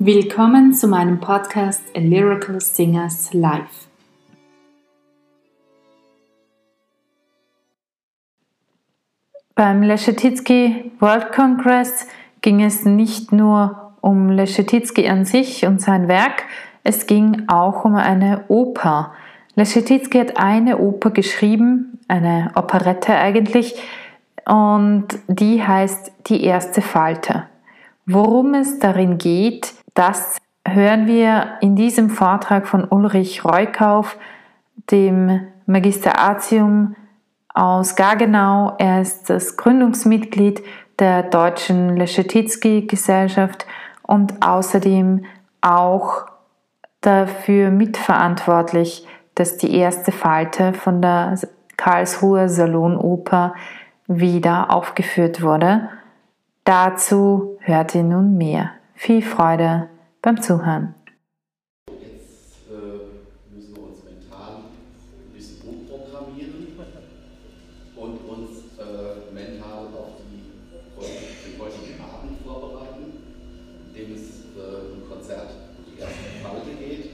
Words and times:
Willkommen 0.00 0.74
zu 0.74 0.86
meinem 0.86 1.18
Podcast 1.18 1.82
A 1.96 1.98
Lyrical 1.98 2.60
Singers 2.60 3.34
Live. 3.34 3.88
Beim 9.56 9.82
Leschetizky 9.82 10.92
World 11.00 11.32
Congress 11.32 12.06
ging 12.42 12.62
es 12.62 12.84
nicht 12.84 13.32
nur 13.32 13.94
um 14.00 14.30
Leschetizky 14.30 15.08
an 15.08 15.24
sich 15.24 15.66
und 15.66 15.80
sein 15.80 16.06
Werk, 16.06 16.44
es 16.84 17.08
ging 17.08 17.48
auch 17.48 17.84
um 17.84 17.96
eine 17.96 18.44
Oper. 18.46 19.14
Leschetizky 19.56 20.20
hat 20.20 20.36
eine 20.36 20.78
Oper 20.78 21.10
geschrieben, 21.10 21.98
eine 22.06 22.52
Operette 22.54 23.16
eigentlich, 23.16 23.74
und 24.46 25.08
die 25.26 25.60
heißt 25.60 26.12
Die 26.28 26.44
erste 26.44 26.82
Falte. 26.82 27.48
Worum 28.06 28.54
es 28.54 28.78
darin 28.78 29.18
geht, 29.18 29.74
das 29.98 30.38
hören 30.64 31.08
wir 31.08 31.58
in 31.60 31.74
diesem 31.74 32.08
Vortrag 32.08 32.68
von 32.68 32.86
Ulrich 32.88 33.44
Reukauf, 33.44 34.16
dem 34.92 35.48
Magister 35.66 36.20
Artium 36.20 36.94
aus 37.52 37.96
Gagenau. 37.96 38.76
Er 38.78 39.00
ist 39.00 39.28
das 39.28 39.56
Gründungsmitglied 39.56 40.62
der 41.00 41.24
Deutschen 41.24 41.96
Leschetizky-Gesellschaft 41.96 43.66
und 44.02 44.40
außerdem 44.40 45.24
auch 45.62 46.26
dafür 47.00 47.70
mitverantwortlich, 47.70 49.04
dass 49.34 49.56
die 49.56 49.74
erste 49.74 50.12
Falte 50.12 50.74
von 50.74 51.02
der 51.02 51.40
Karlsruher 51.76 52.48
Salonoper 52.48 53.52
wieder 54.06 54.70
aufgeführt 54.70 55.42
wurde. 55.42 55.88
Dazu 56.62 57.58
hört 57.62 57.96
ihr 57.96 58.04
nun 58.04 58.36
mehr. 58.36 58.77
Viel 59.00 59.22
Freude 59.22 59.88
beim 60.22 60.42
Zuhören. 60.42 60.96
Jetzt 61.86 62.66
äh, 62.66 63.54
müssen 63.54 63.76
wir 63.76 63.84
uns 63.84 64.02
mental 64.02 64.56
ein 64.58 65.32
bisschen 65.32 65.62
umprogrammieren 65.62 66.66
und 67.94 68.18
uns 68.28 68.50
äh, 68.74 69.32
mental 69.32 69.86
auf 69.94 70.18
die, 70.26 70.42
den 70.98 71.60
heutigen 71.60 72.02
Abend 72.02 72.42
vorbereiten, 72.44 73.22
in 73.86 73.94
dem 73.94 74.16
es 74.16 74.50
äh, 74.58 74.90
ein 74.92 75.08
Konzert 75.08 75.50
um 75.78 75.84
die 75.86 76.00
erste 76.00 76.42
Falte 76.42 76.74
geht. 76.74 77.10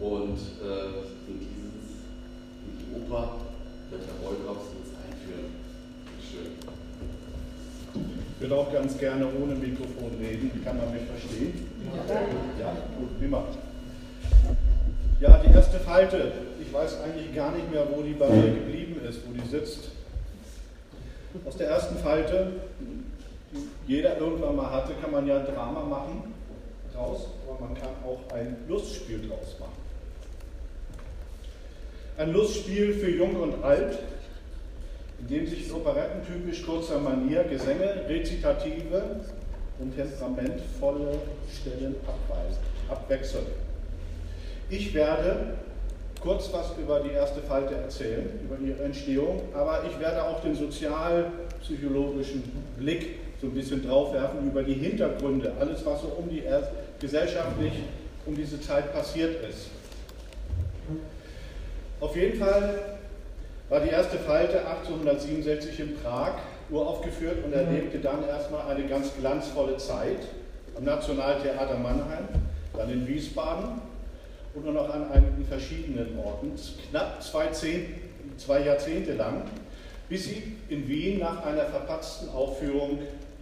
Und 0.00 0.38
äh, 0.58 1.30
in, 1.30 1.38
dieses, 1.38 2.02
in 2.66 2.74
die 2.82 2.90
Oper 2.96 3.38
wird 3.90 4.02
Herr 4.08 4.26
Rollkopf 4.26 4.74
uns 4.74 4.90
einführen. 5.06 5.54
Schön. 6.18 6.58
Ich 8.39 8.39
würde 8.50 8.62
auch 8.62 8.72
ganz 8.72 8.98
gerne 8.98 9.26
ohne 9.26 9.54
Mikrofon 9.54 10.10
reden. 10.20 10.50
Kann 10.64 10.76
man 10.76 10.92
mich 10.92 11.02
verstehen? 11.02 11.70
Ja, 12.58 12.76
gut, 12.98 13.18
prima. 13.18 13.44
Ja, 15.20 15.38
die 15.38 15.52
erste 15.52 15.78
Falte. 15.78 16.32
Ich 16.60 16.72
weiß 16.72 17.00
eigentlich 17.02 17.34
gar 17.34 17.52
nicht 17.52 17.70
mehr, 17.70 17.86
wo 17.94 18.02
die 18.02 18.12
bei 18.12 18.28
mir 18.28 18.54
geblieben 18.54 19.00
ist, 19.08 19.20
wo 19.26 19.32
die 19.32 19.48
sitzt. 19.48 19.90
Aus 21.46 21.56
der 21.56 21.68
ersten 21.68 21.96
Falte, 21.98 22.52
die 23.52 23.92
jeder 23.92 24.18
irgendwann 24.18 24.56
mal 24.56 24.70
hatte, 24.70 24.94
kann 25.00 25.12
man 25.12 25.26
ja 25.26 25.38
Drama 25.40 25.84
machen 25.84 26.34
draus, 26.92 27.28
aber 27.46 27.66
man 27.66 27.74
kann 27.74 27.90
auch 28.04 28.34
ein 28.34 28.56
Lustspiel 28.68 29.28
draus 29.28 29.56
machen. 29.60 29.78
Ein 32.16 32.32
Lustspiel 32.32 32.94
für 32.94 33.10
Jung 33.10 33.36
und 33.36 33.62
Alt, 33.62 33.98
in 35.30 35.36
dem 35.36 35.46
sich 35.46 35.68
in 35.68 35.74
operettentypisch 35.74 36.64
kurzer 36.64 36.98
Manier 36.98 37.44
Gesänge, 37.44 38.04
Rezitative 38.08 39.20
und 39.78 39.94
temperamentvolle 39.94 41.18
Stellen 41.60 41.94
abweisen, 42.04 42.58
abwechseln. 42.88 43.46
Ich 44.68 44.92
werde 44.92 45.54
kurz 46.20 46.52
was 46.52 46.72
über 46.76 47.00
die 47.00 47.12
erste 47.12 47.40
Falte 47.42 47.76
erzählen, 47.76 48.28
über 48.44 48.58
ihre 48.58 48.82
Entstehung, 48.82 49.42
aber 49.54 49.84
ich 49.88 49.98
werde 50.00 50.24
auch 50.24 50.42
den 50.42 50.54
sozialpsychologischen 50.54 52.42
Blick 52.76 53.20
so 53.40 53.46
ein 53.46 53.54
bisschen 53.54 53.86
draufwerfen 53.86 54.48
über 54.48 54.64
die 54.64 54.74
Hintergründe, 54.74 55.52
alles 55.60 55.86
was 55.86 56.02
so 56.02 56.08
um 56.08 56.28
die 56.28 56.42
gesellschaftlich 57.00 57.72
um 58.26 58.34
diese 58.36 58.60
Zeit 58.60 58.92
passiert 58.92 59.48
ist. 59.48 59.68
Auf 62.00 62.16
jeden 62.16 62.38
Fall 62.38 62.98
war 63.70 63.80
die 63.80 63.88
erste 63.88 64.18
Falte 64.18 64.66
1867 64.66 65.78
in 65.80 65.96
Prag 66.02 66.34
uraufgeführt 66.70 67.44
und 67.44 67.52
erlebte 67.52 68.00
dann 68.00 68.26
erstmal 68.26 68.68
eine 68.68 68.86
ganz 68.86 69.12
glanzvolle 69.18 69.76
Zeit 69.76 70.18
am 70.76 70.84
Nationaltheater 70.84 71.78
Mannheim, 71.78 72.28
dann 72.76 72.90
in 72.90 73.06
Wiesbaden 73.06 73.80
und 74.54 74.64
nur 74.64 74.74
noch 74.74 74.92
an 74.92 75.10
einigen 75.12 75.46
verschiedenen 75.48 76.18
Orten, 76.18 76.52
knapp 76.90 77.22
zwei, 77.22 77.46
Zehn, 77.48 77.94
zwei 78.36 78.64
Jahrzehnte 78.64 79.14
lang, 79.14 79.42
bis 80.08 80.24
sie 80.24 80.56
in 80.68 80.88
Wien 80.88 81.20
nach 81.20 81.44
einer 81.44 81.66
verpatzten 81.66 82.28
Aufführung 82.30 82.98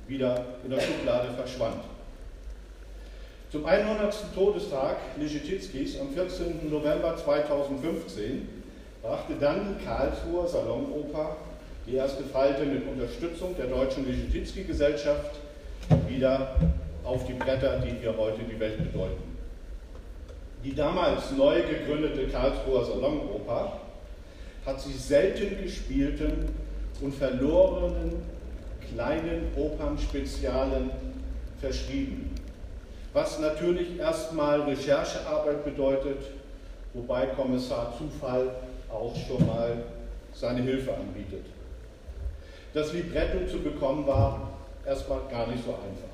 wieder 0.06 0.44
in 0.62 0.70
der 0.70 0.80
Schublade 0.80 1.32
verschwand. 1.34 1.82
Zum 3.50 3.64
100. 3.64 4.14
Todestag 4.34 4.96
Nischititskis 5.16 5.98
am 5.98 6.12
14. 6.12 6.70
November 6.70 7.16
2015 7.16 8.57
brachte 9.02 9.34
dann 9.40 9.76
die 9.78 9.84
Karlsruher 9.84 10.46
Salonoper 10.46 11.36
die 11.86 11.94
erste 11.94 12.24
Falte 12.24 12.64
mit 12.66 12.86
Unterstützung 12.86 13.56
der 13.56 13.66
Deutschen 13.66 14.06
Nischititsky-Gesellschaft 14.06 15.36
wieder 16.06 16.56
auf 17.04 17.24
die 17.26 17.32
Bretter, 17.32 17.78
die 17.78 18.04
ihr 18.04 18.14
heute 18.16 18.42
die 18.42 18.60
Welt 18.60 18.78
bedeuten. 18.78 19.22
Die 20.62 20.74
damals 20.74 21.30
neu 21.32 21.62
gegründete 21.62 22.28
Karlsruher 22.28 22.84
Salonoper 22.84 23.80
hat 24.66 24.80
sich 24.80 25.00
selten 25.00 25.62
gespielten 25.62 26.48
und 27.00 27.14
verlorenen 27.14 28.16
kleinen 28.92 29.52
Opernspezialen 29.56 30.90
verschrieben, 31.60 32.34
was 33.12 33.38
natürlich 33.38 33.98
erstmal 33.98 34.62
Recherchearbeit 34.62 35.64
bedeutet, 35.64 36.18
wobei 36.92 37.26
Kommissar 37.26 37.94
Zufall 37.96 38.50
auch 38.90 39.14
schon 39.26 39.46
mal 39.46 39.76
seine 40.32 40.62
Hilfe 40.62 40.94
anbietet. 40.94 41.44
Das 42.74 42.92
Libretto 42.92 43.46
zu 43.50 43.60
bekommen 43.60 44.06
war 44.06 44.50
erstmal 44.84 45.20
gar 45.30 45.46
nicht 45.46 45.64
so 45.64 45.70
einfach. 45.70 46.08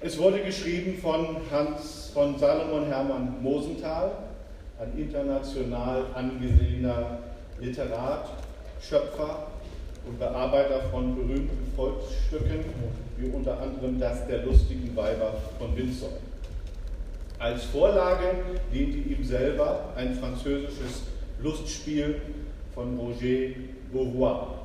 Es 0.00 0.18
wurde 0.18 0.40
geschrieben 0.42 0.98
von, 0.98 1.36
Hans, 1.50 2.10
von 2.12 2.38
Salomon 2.38 2.86
Hermann 2.86 3.42
Mosenthal, 3.42 4.10
ein 4.78 4.98
international 4.98 6.06
angesehener 6.14 7.18
Literat, 7.60 8.28
Schöpfer 8.82 9.46
und 10.06 10.18
Bearbeiter 10.18 10.82
von 10.90 11.14
berühmten 11.14 11.72
Volksstücken, 11.74 12.64
wie 13.16 13.30
unter 13.30 13.58
anderem 13.60 13.98
das 13.98 14.26
der 14.26 14.44
lustigen 14.44 14.94
Weiber 14.94 15.34
von 15.58 15.74
Windsor. 15.76 16.10
Als 17.38 17.64
Vorlage 17.64 18.34
diente 18.72 18.98
ihm 19.08 19.24
selber 19.24 19.92
ein 19.96 20.14
französisches 20.14 21.02
Lustspiel 21.42 22.20
von 22.74 22.98
Roger 22.98 23.54
Beauvoir. 23.92 24.64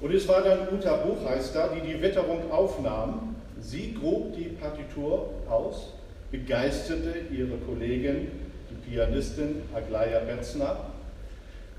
Und 0.00 0.14
es 0.14 0.26
war 0.26 0.42
dann 0.42 0.68
Uta 0.72 0.96
Buchheister, 0.96 1.70
die 1.74 1.92
die 1.92 2.02
Witterung 2.02 2.50
aufnahm. 2.50 3.36
Sie 3.60 3.94
grub 3.94 4.34
die 4.34 4.48
Partitur 4.48 5.30
aus, 5.48 5.92
begeisterte 6.30 7.14
ihre 7.30 7.58
Kollegin, 7.58 8.28
die 8.70 8.90
Pianistin 8.90 9.62
Aglaya 9.74 10.20
Betzner, 10.20 10.86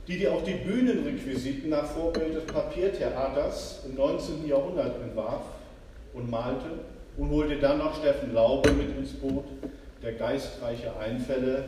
die, 0.08 0.20
die 0.20 0.28
auch 0.28 0.44
die 0.44 0.54
Bühnenrequisiten 0.54 1.70
nach 1.70 1.86
Vorbild 1.86 2.36
des 2.36 2.46
Papiertheaters 2.46 3.84
im 3.86 3.96
19. 3.96 4.48
Jahrhundert 4.48 5.02
entwarf 5.02 5.44
und 6.14 6.30
malte 6.30 6.68
und 7.18 7.30
holte 7.32 7.58
dann 7.58 7.80
noch 7.80 7.98
Steffen 7.98 8.34
Laube 8.34 8.72
mit 8.72 8.96
ins 8.98 9.14
Boot, 9.14 9.46
der 10.04 10.14
geistreiche 10.14 10.96
Einfälle 11.00 11.64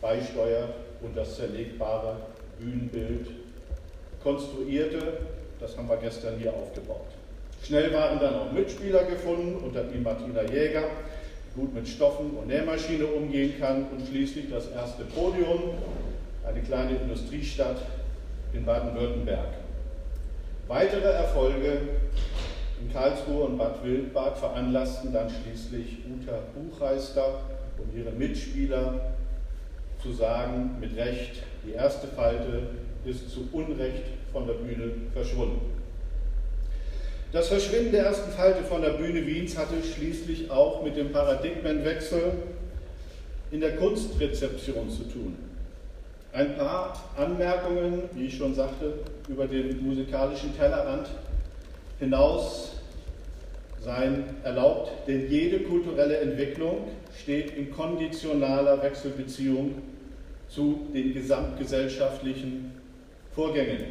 beisteuert 0.00 0.74
und 1.02 1.16
das 1.16 1.36
zerlegbare 1.36 2.16
Bühnenbild 2.58 3.28
konstruierte 4.22 5.18
das 5.62 5.76
haben 5.76 5.88
wir 5.88 5.96
gestern 5.96 6.36
hier 6.38 6.52
aufgebaut. 6.52 7.06
Schnell 7.62 7.92
waren 7.94 8.18
dann 8.18 8.34
auch 8.34 8.50
Mitspieler 8.50 9.04
gefunden, 9.04 9.62
unter 9.64 9.84
ihm 9.92 10.02
Martina 10.02 10.42
Jäger, 10.42 10.82
die 11.46 11.60
gut 11.60 11.72
mit 11.72 11.86
Stoffen 11.86 12.32
und 12.32 12.48
Nähmaschine 12.48 13.06
umgehen 13.06 13.54
kann 13.60 13.86
und 13.92 14.04
schließlich 14.08 14.50
das 14.50 14.72
erste 14.72 15.04
Podium, 15.04 15.74
eine 16.44 16.60
kleine 16.62 16.96
Industriestadt 16.96 17.76
in 18.52 18.64
Baden-Württemberg. 18.64 19.50
Weitere 20.66 21.08
Erfolge 21.08 21.78
in 22.80 22.92
Karlsruhe 22.92 23.44
und 23.44 23.56
Bad 23.56 23.84
Wildbad 23.84 24.38
veranlassten 24.38 25.12
dann 25.12 25.30
schließlich 25.30 25.98
Uta 26.12 26.40
Buchheister 26.56 27.42
und 27.78 27.96
ihre 27.96 28.10
Mitspieler 28.10 29.14
zu 30.02 30.12
sagen, 30.12 30.76
mit 30.80 30.96
Recht, 30.96 31.42
die 31.64 31.72
erste 31.72 32.08
Falte 32.08 32.62
ist 33.04 33.30
zu 33.30 33.48
Unrecht 33.52 34.04
von 34.32 34.46
der 34.46 34.54
Bühne 34.54 34.92
verschwunden. 35.12 35.60
Das 37.32 37.48
Verschwinden 37.48 37.92
der 37.92 38.04
ersten 38.04 38.30
Falte 38.32 38.62
von 38.62 38.82
der 38.82 38.90
Bühne 38.90 39.26
Wiens 39.26 39.56
hatte 39.56 39.82
schließlich 39.82 40.50
auch 40.50 40.82
mit 40.82 40.96
dem 40.96 41.12
Paradigmenwechsel 41.12 42.32
in 43.50 43.60
der 43.60 43.76
Kunstrezeption 43.76 44.90
zu 44.90 45.04
tun. 45.04 45.36
Ein 46.32 46.56
paar 46.56 47.10
Anmerkungen, 47.16 48.02
wie 48.14 48.26
ich 48.26 48.36
schon 48.36 48.54
sagte, 48.54 48.94
über 49.28 49.46
den 49.46 49.84
musikalischen 49.86 50.56
Tellerrand 50.56 51.08
hinaus 52.00 52.72
seien 53.80 54.24
erlaubt, 54.44 54.92
denn 55.06 55.30
jede 55.30 55.60
kulturelle 55.60 56.18
Entwicklung 56.18 56.88
steht 57.20 57.56
in 57.56 57.70
konditionaler 57.70 58.82
Wechselbeziehung 58.82 59.82
zu 60.54 60.86
den 60.92 61.14
gesamtgesellschaftlichen 61.14 62.72
Vorgängen. 63.34 63.86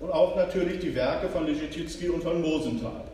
Und 0.00 0.10
auch 0.10 0.34
natürlich 0.34 0.80
die 0.80 0.94
Werke 0.94 1.28
von 1.28 1.46
Leschetizky 1.46 2.08
und 2.08 2.22
von 2.22 2.40
Mosenthal. 2.40 3.04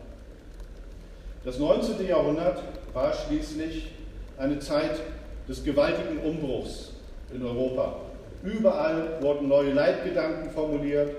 Das 1.43 1.59
19. 1.59 2.07
Jahrhundert 2.07 2.63
war 2.93 3.13
schließlich 3.13 3.91
eine 4.37 4.59
Zeit 4.59 4.99
des 5.47 5.63
gewaltigen 5.63 6.19
Umbruchs 6.19 6.93
in 7.33 7.43
Europa. 7.43 7.97
Überall 8.43 9.21
wurden 9.21 9.49
neue 9.49 9.73
Leitgedanken 9.73 10.49
formuliert, 10.51 11.11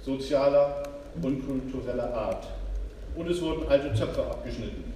sozialer 0.00 0.84
und 1.20 1.44
kultureller 1.46 2.14
Art. 2.14 2.46
Und 3.16 3.28
es 3.28 3.42
wurden 3.42 3.68
alte 3.68 3.92
Zöpfe 3.94 4.22
abgeschnitten. 4.22 4.92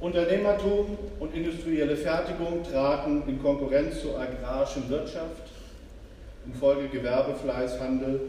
Unternehmertum 0.00 0.96
und 1.18 1.34
industrielle 1.34 1.94
Fertigung 1.94 2.62
traten 2.64 3.22
in 3.26 3.42
Konkurrenz 3.42 4.00
zur 4.00 4.18
agrarischen 4.18 4.88
Wirtschaft, 4.88 5.42
infolge 6.46 6.88
Gewerbefleißhandel 6.88 8.20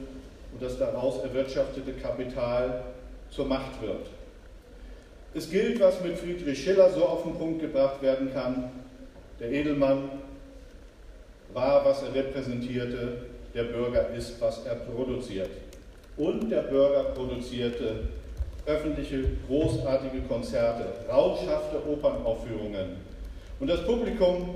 und 0.53 0.61
das 0.61 0.77
daraus 0.77 1.23
erwirtschaftete 1.23 1.93
Kapital 1.93 2.83
zur 3.29 3.45
Macht 3.45 3.81
wird. 3.81 4.07
Es 5.33 5.49
gilt, 5.49 5.79
was 5.79 6.01
mit 6.01 6.17
Friedrich 6.17 6.61
Schiller 6.61 6.89
so 6.89 7.05
auf 7.05 7.23
den 7.23 7.35
Punkt 7.35 7.61
gebracht 7.61 8.01
werden 8.01 8.33
kann. 8.33 8.69
Der 9.39 9.49
Edelmann 9.49 10.09
war, 11.53 11.85
was 11.85 12.03
er 12.03 12.13
repräsentierte, 12.13 13.27
der 13.53 13.63
Bürger 13.63 14.09
ist, 14.09 14.41
was 14.41 14.65
er 14.65 14.75
produziert. 14.75 15.49
Und 16.17 16.49
der 16.49 16.63
Bürger 16.63 17.03
produzierte 17.15 18.09
öffentliche, 18.71 19.23
großartige 19.47 20.21
Konzerte, 20.27 20.85
rauschhafte 21.09 21.77
Opernaufführungen. 21.87 22.97
Und 23.59 23.67
das 23.67 23.85
Publikum, 23.85 24.55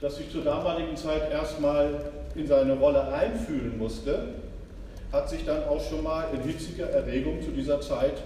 das 0.00 0.16
sich 0.16 0.30
zur 0.30 0.44
damaligen 0.44 0.96
Zeit 0.96 1.30
erstmal 1.30 2.12
in 2.34 2.46
seine 2.46 2.74
Rolle 2.74 3.12
einfühlen 3.12 3.78
musste, 3.78 4.34
hat 5.12 5.28
sich 5.28 5.44
dann 5.44 5.64
auch 5.64 5.82
schon 5.82 6.02
mal 6.02 6.26
in 6.32 6.42
hitziger 6.42 6.88
Erregung 6.90 7.42
zu 7.42 7.50
dieser 7.50 7.80
Zeit, 7.80 8.22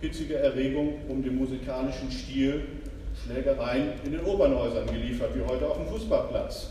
hitziger 0.00 0.38
Erregung 0.38 0.94
um 1.08 1.22
den 1.22 1.36
musikalischen 1.36 2.10
Stil, 2.10 2.62
Schlägereien 3.24 3.92
in 4.04 4.12
den 4.12 4.24
Opernhäusern 4.24 4.86
geliefert, 4.86 5.30
wie 5.34 5.42
heute 5.42 5.68
auf 5.68 5.76
dem 5.76 5.86
Fußballplatz. 5.86 6.70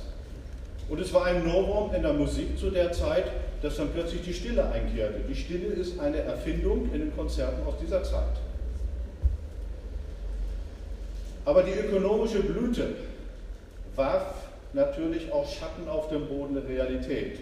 Und 0.92 1.00
es 1.00 1.14
war 1.14 1.24
ein 1.24 1.48
Novum 1.48 1.96
in 1.96 2.02
der 2.02 2.12
Musik 2.12 2.60
zu 2.60 2.70
der 2.70 2.92
Zeit, 2.92 3.24
dass 3.62 3.78
dann 3.78 3.92
plötzlich 3.94 4.24
die 4.24 4.34
Stille 4.34 4.70
einkehrte. 4.72 5.22
Die 5.22 5.36
Stille 5.36 5.68
ist 5.68 5.98
eine 5.98 6.18
Erfindung 6.18 6.90
in 6.94 7.00
den 7.00 7.16
Konzerten 7.16 7.66
aus 7.66 7.76
dieser 7.82 8.04
Zeit. 8.04 8.36
Aber 11.46 11.64
die 11.64 11.72
ökonomische 11.72 12.44
Blüte 12.44 12.90
warf 13.96 14.34
natürlich 14.74 15.32
auch 15.32 15.50
Schatten 15.50 15.88
auf 15.88 16.10
den 16.10 16.28
Boden 16.28 16.56
der 16.56 16.68
Realität. 16.68 17.40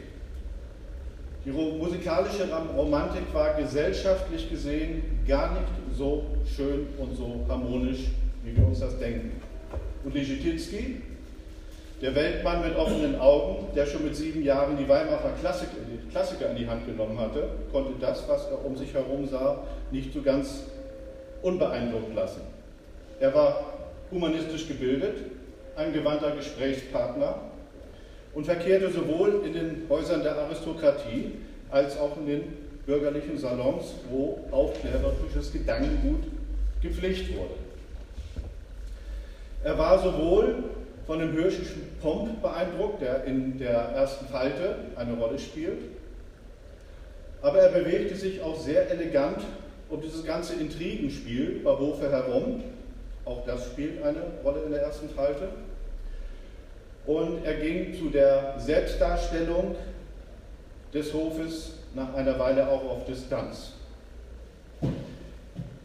Die 1.43 1.49
musikalische 1.49 2.47
Romantik 2.77 3.33
war 3.33 3.55
gesellschaftlich 3.55 4.47
gesehen 4.47 5.01
gar 5.27 5.53
nicht 5.53 5.97
so 5.97 6.23
schön 6.55 6.85
und 6.99 7.17
so 7.17 7.43
harmonisch, 7.49 8.09
wie 8.43 8.55
wir 8.55 8.67
uns 8.67 8.81
das 8.81 8.99
denken. 8.99 9.41
Und 10.03 10.13
Leschetizky, 10.13 11.01
der 12.01 12.15
Weltmann 12.15 12.61
mit 12.61 12.75
offenen 12.75 13.19
Augen, 13.19 13.67
der 13.75 13.85
schon 13.85 14.05
mit 14.05 14.15
sieben 14.15 14.43
Jahren 14.43 14.77
die 14.77 14.87
Weimarer 14.87 15.33
Klassiker, 15.39 15.77
die 15.85 16.09
Klassiker 16.09 16.49
in 16.49 16.55
die 16.55 16.67
Hand 16.67 16.85
genommen 16.85 17.19
hatte, 17.19 17.49
konnte 17.71 17.93
das, 17.99 18.27
was 18.27 18.47
er 18.47 18.63
um 18.65 18.75
sich 18.75 18.93
herum 18.93 19.27
sah, 19.27 19.63
nicht 19.91 20.13
so 20.13 20.21
ganz 20.21 20.63
unbeeindruckt 21.41 22.15
lassen. 22.15 22.41
Er 23.19 23.33
war 23.33 23.73
humanistisch 24.11 24.67
gebildet, 24.67 25.17
ein 25.75 25.91
gewandter 25.93 26.31
Gesprächspartner 26.31 27.35
und 28.33 28.45
verkehrte 28.45 28.91
sowohl 28.91 29.41
in 29.45 29.53
den 29.53 29.85
Häusern 29.89 30.23
der 30.23 30.37
Aristokratie 30.37 31.33
als 31.69 31.97
auch 31.99 32.17
in 32.17 32.27
den 32.27 32.43
bürgerlichen 32.85 33.37
Salons, 33.37 33.95
wo 34.09 34.39
aufklärerisches 34.51 35.51
Gedankengut 35.51 36.23
gepflegt 36.81 37.35
wurde. 37.35 37.55
Er 39.63 39.77
war 39.77 39.99
sowohl 40.01 40.63
von 41.09 41.17
dem 41.17 41.31
hirschischen 41.31 41.89
Pomp 42.03 42.39
beeindruckt, 42.39 43.01
der 43.01 43.23
in 43.23 43.57
der 43.57 43.71
ersten 43.71 44.27
Falte 44.27 44.75
eine 44.95 45.13
Rolle 45.13 45.39
spielt, 45.39 45.79
aber 47.41 47.57
er 47.61 47.71
bewegte 47.71 48.13
sich 48.13 48.39
auch 48.43 48.55
sehr 48.55 48.91
elegant 48.91 49.39
um 49.89 49.99
dieses 50.01 50.23
ganze 50.23 50.53
Intrigenspiel 50.53 51.61
bei 51.63 51.71
Hofe 51.71 52.11
herum. 52.11 52.63
Auch 53.25 53.43
das 53.47 53.65
spielt 53.65 54.03
eine 54.03 54.19
Rolle 54.43 54.61
in 54.67 54.71
der 54.71 54.83
ersten 54.83 55.09
Falte. 55.09 55.49
Und 57.07 57.43
er 57.43 57.55
ging 57.55 57.95
zu 57.97 58.11
der 58.11 58.53
Selbstdarstellung 58.59 59.77
des 60.93 61.11
Hofes 61.11 61.71
nach 61.95 62.13
einer 62.13 62.37
Weile 62.37 62.69
auch 62.69 62.87
auf 62.87 63.05
Distanz. 63.07 63.71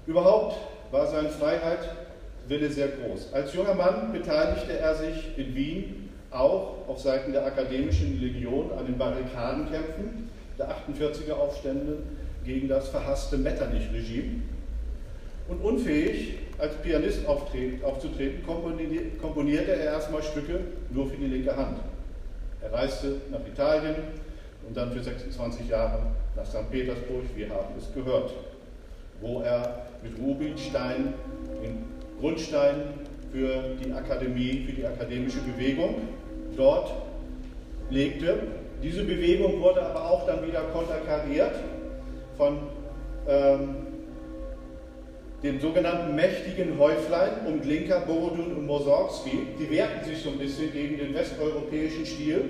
Überhaupt 0.07 0.57
war 0.91 1.07
seine 1.07 1.31
Freiheit 1.31 2.04
Wille 2.49 2.71
sehr 2.71 2.89
groß. 2.89 3.33
Als 3.33 3.55
junger 3.55 3.75
Mann 3.75 4.13
beteiligte 4.13 4.79
er 4.79 4.95
sich 4.95 5.37
in 5.37 5.55
Wien 5.55 6.11
auch 6.31 6.89
auf 6.89 6.99
Seiten 7.01 7.33
der 7.33 7.47
akademischen 7.47 8.21
Legion 8.21 8.73
an 8.79 8.87
den 8.87 8.99
Barrikadenkämpfen 8.99 10.29
der 10.59 10.69
48er 10.69 11.33
Aufstände 11.33 11.99
gegen 12.45 12.69
das 12.69 12.89
verhasste 12.89 13.39
Metternich-Regime. 13.39 14.43
Und 15.49 15.63
unfähig, 15.63 16.35
als 16.59 16.75
Pianist 16.77 17.27
aufzutreten, 17.27 18.43
komponierte 19.21 19.73
er 19.73 19.85
erstmal 19.85 20.23
Stücke 20.23 20.61
nur 20.91 21.09
für 21.09 21.17
die 21.17 21.27
linke 21.27 21.57
Hand. 21.57 21.79
Er 22.63 22.73
reiste 22.73 23.17
nach 23.31 23.41
Italien 23.47 23.97
und 24.67 24.77
dann 24.77 24.93
für 24.93 25.03
26 25.03 25.69
Jahre 25.69 26.03
nach 26.37 26.47
St. 26.47 26.71
Petersburg, 26.71 27.25
wir 27.35 27.51
haben 27.51 27.75
es 27.79 27.93
gehört, 27.93 28.33
wo 29.21 29.41
er 29.43 29.87
mit 30.03 30.19
Rubinstein 30.19 31.15
den 31.63 31.94
Grundstein 32.21 32.95
für 33.33 33.77
die 33.85 33.93
Akademie, 33.93 34.65
für 34.67 34.73
die 34.73 34.87
akademische 34.87 35.41
Bewegung 35.41 35.97
dort 36.57 36.93
legte. 37.91 38.39
Diese 38.83 39.05
Bewegung 39.05 39.61
wurde 39.61 39.83
aber 39.83 40.11
auch 40.11 40.27
dann 40.27 40.47
wieder 40.47 40.63
konterkariert 40.73 41.55
von 42.37 42.59
ähm, 43.29 43.77
dem 45.43 45.61
sogenannten 45.61 46.15
mächtigen 46.15 46.79
Häuflein 46.79 47.47
um 47.47 47.61
Glinka, 47.61 47.99
Borodin 47.99 48.57
und 48.57 48.67
Mosorgsky. 48.67 49.47
Die 49.59 49.71
wehrten 49.71 50.05
sich 50.05 50.23
so 50.23 50.31
ein 50.31 50.39
bisschen 50.39 50.73
gegen 50.73 50.97
den 50.97 51.15
westeuropäischen 51.15 52.07
Stil 52.07 52.45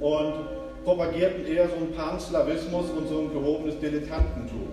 und 0.00 0.34
propagierten 0.84 1.46
eher 1.46 1.68
so 1.68 1.76
einen 1.76 1.92
Panslawismus 1.92 2.90
und 2.90 3.08
so 3.08 3.20
ein 3.20 3.32
gehobenes 3.32 3.78
Dilettantentum. 3.80 4.68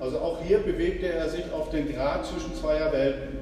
Also 0.00 0.18
auch 0.18 0.42
hier 0.42 0.58
bewegte 0.58 1.06
er 1.06 1.28
sich 1.28 1.44
auf 1.52 1.70
den 1.70 1.92
Grad 1.94 2.26
zwischen 2.26 2.54
zweier 2.54 2.92
Welten. 2.92 3.38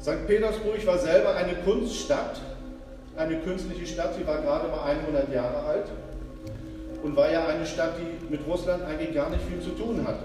St. 0.00 0.26
Petersburg 0.26 0.86
war 0.86 0.98
selber 0.98 1.34
eine 1.34 1.54
Kunststadt, 1.64 2.40
eine 3.16 3.38
künstliche 3.38 3.86
Stadt, 3.86 4.14
sie 4.14 4.26
war 4.26 4.42
gerade 4.42 4.68
mal 4.68 4.82
100 4.82 5.32
Jahre 5.32 5.64
alt 5.66 5.86
und 7.02 7.16
war 7.16 7.30
ja 7.30 7.46
eine 7.46 7.64
Stadt, 7.64 7.92
die 7.98 8.30
mit 8.30 8.46
Russland 8.46 8.82
eigentlich 8.84 9.14
gar 9.14 9.30
nicht 9.30 9.42
viel 9.44 9.60
zu 9.60 9.70
tun 9.70 10.06
hatte. 10.06 10.24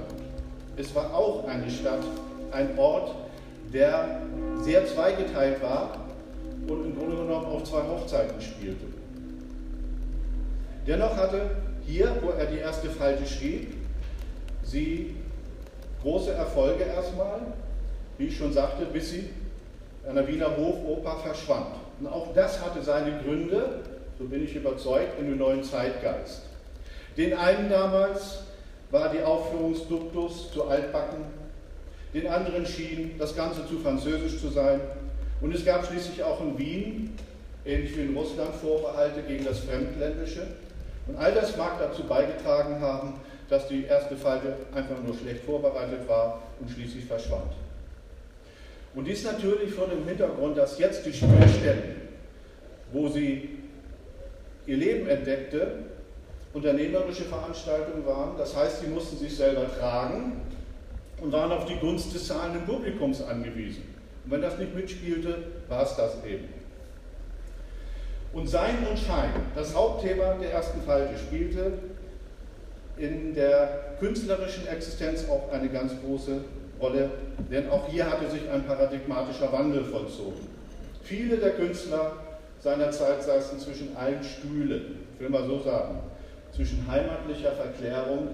Es 0.76 0.94
war 0.96 1.14
auch 1.14 1.48
eine 1.48 1.70
Stadt, 1.70 2.04
ein 2.52 2.78
Ort, 2.78 3.16
der 3.74 4.22
sehr 4.62 4.86
zweigeteilt 4.86 5.62
war 5.62 5.92
und 6.68 6.86
im 6.86 6.98
Grunde 6.98 7.16
genommen 7.16 7.46
auf 7.46 7.64
zwei 7.64 7.82
Hochzeiten 7.82 8.42
spielte. 8.42 8.86
Dennoch 10.88 11.16
hatte 11.16 11.52
hier, 11.86 12.18
wo 12.22 12.32
er 12.32 12.48
die 12.48 12.58
erste 12.58 12.90
Falte 12.90 13.26
schrieb, 13.26 13.79
sie 14.70 15.16
große 16.02 16.32
Erfolge 16.32 16.84
erstmal, 16.84 17.42
wie 18.18 18.28
ich 18.28 18.38
schon 18.38 18.54
sagte, 18.54 18.86
bis 18.86 19.12
sie 19.12 19.30
an 20.08 20.16
der 20.16 20.28
Wiener 20.28 20.56
Hofoper 20.56 21.18
verschwand. 21.18 21.76
Und 22.00 22.08
auch 22.08 22.34
das 22.34 22.64
hatte 22.64 22.82
seine 22.82 23.22
Gründe, 23.22 23.82
so 24.18 24.26
bin 24.26 24.44
ich 24.44 24.56
überzeugt, 24.56 25.20
in 25.20 25.26
dem 25.26 25.38
neuen 25.38 25.64
Zeitgeist. 25.64 26.42
Den 27.18 27.34
einen 27.34 27.70
damals 27.70 28.40
war 28.92 29.10
die 29.10 29.22
Aufführungsduktus 29.22 30.52
zu 30.52 30.68
altbacken, 30.68 31.26
den 32.14 32.28
anderen 32.28 32.66
schien 32.66 33.16
das 33.20 33.36
Ganze 33.36 33.68
zu 33.68 33.80
französisch 33.80 34.40
zu 34.40 34.50
sein. 34.50 34.80
Und 35.42 35.54
es 35.54 35.64
gab 35.64 35.86
schließlich 35.86 36.24
auch 36.24 36.42
in 36.42 36.58
Wien, 36.58 37.18
ähnlich 37.66 37.96
wie 37.96 38.02
in 38.02 38.18
Russland, 38.18 38.56
Vorbehalte 38.56 39.22
gegen 39.22 39.46
das 39.46 39.60
Fremdländische. 39.60 40.48
Und 41.08 41.18
all 41.18 41.34
das 41.34 41.56
mag 41.56 41.80
dazu 41.80 42.04
beigetragen 42.04 42.82
haben, 42.82 43.14
dass 43.50 43.68
die 43.68 43.86
erste 43.86 44.16
Falte 44.16 44.56
einfach 44.74 45.02
nur 45.04 45.16
schlecht 45.16 45.44
vorbereitet 45.44 46.08
war 46.08 46.44
und 46.60 46.70
schließlich 46.70 47.06
verschwand. 47.06 47.52
Und 48.96 49.06
dies 49.06 49.24
natürlich 49.24 49.74
vor 49.74 49.88
dem 49.88 50.06
Hintergrund, 50.06 50.58
dass 50.58 50.80
jetzt 50.80 51.06
die 51.06 51.14
Spielstätten, 51.14 51.96
wo 52.92 53.08
sie 53.08 53.50
ihr 54.66 54.78
Leben 54.78 55.08
entdeckte, 55.08 55.84
unternehmerische 56.54 57.24
Veranstaltungen 57.24 58.06
waren. 58.06 58.38
Das 58.38 58.56
heißt, 58.56 58.82
sie 58.82 58.88
mussten 58.88 59.18
sich 59.18 59.36
selber 59.36 59.66
tragen 59.80 60.42
und 61.22 61.32
waren 61.32 61.52
auf 61.52 61.66
die 61.66 61.76
Gunst 61.76 62.14
des 62.14 62.28
zahlenden 62.28 62.64
Publikums 62.66 63.22
angewiesen. 63.22 63.84
Und 64.26 64.32
wenn 64.32 64.42
das 64.42 64.58
nicht 64.58 64.76
mitspielte, 64.76 65.44
war 65.68 65.84
es 65.84 65.96
das 65.96 66.24
eben. 66.26 66.50
Und 68.32 68.48
Sein 68.48 68.78
und 68.90 68.98
Schein, 68.98 69.32
das 69.56 69.74
Hauptthema 69.74 70.34
der 70.34 70.52
ersten 70.52 70.82
Falte, 70.82 71.18
spielte 71.18 71.74
in 73.00 73.34
der 73.34 73.96
künstlerischen 74.00 74.68
Existenz 74.68 75.26
auch 75.30 75.52
eine 75.52 75.70
ganz 75.70 75.94
große 76.04 76.42
Rolle, 76.82 77.10
denn 77.52 77.70
auch 77.70 77.88
hier 77.90 78.10
hatte 78.10 78.30
sich 78.30 78.50
ein 78.50 78.66
paradigmatischer 78.66 79.52
Wandel 79.52 79.84
vollzogen. 79.86 80.48
Viele 81.04 81.38
der 81.38 81.52
Künstler 81.52 82.14
seiner 82.60 82.92
Zeit 82.92 83.24
saßen 83.24 83.60
zwischen 83.60 83.96
allen 83.96 84.24
Stühlen, 84.24 84.98
ich 85.16 85.22
will 85.22 85.30
mal 85.30 85.46
so 85.46 85.60
sagen, 85.62 86.00
zwischen 86.54 86.86
heimatlicher 86.90 87.52
Verklärung 87.54 88.30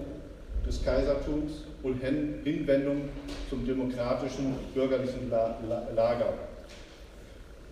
des 0.66 0.84
Kaisertums 0.84 1.64
und 1.82 2.02
Hinwendung 2.02 3.08
zum 3.48 3.64
demokratischen 3.64 4.54
bürgerlichen 4.74 5.30
Lager. 5.30 6.34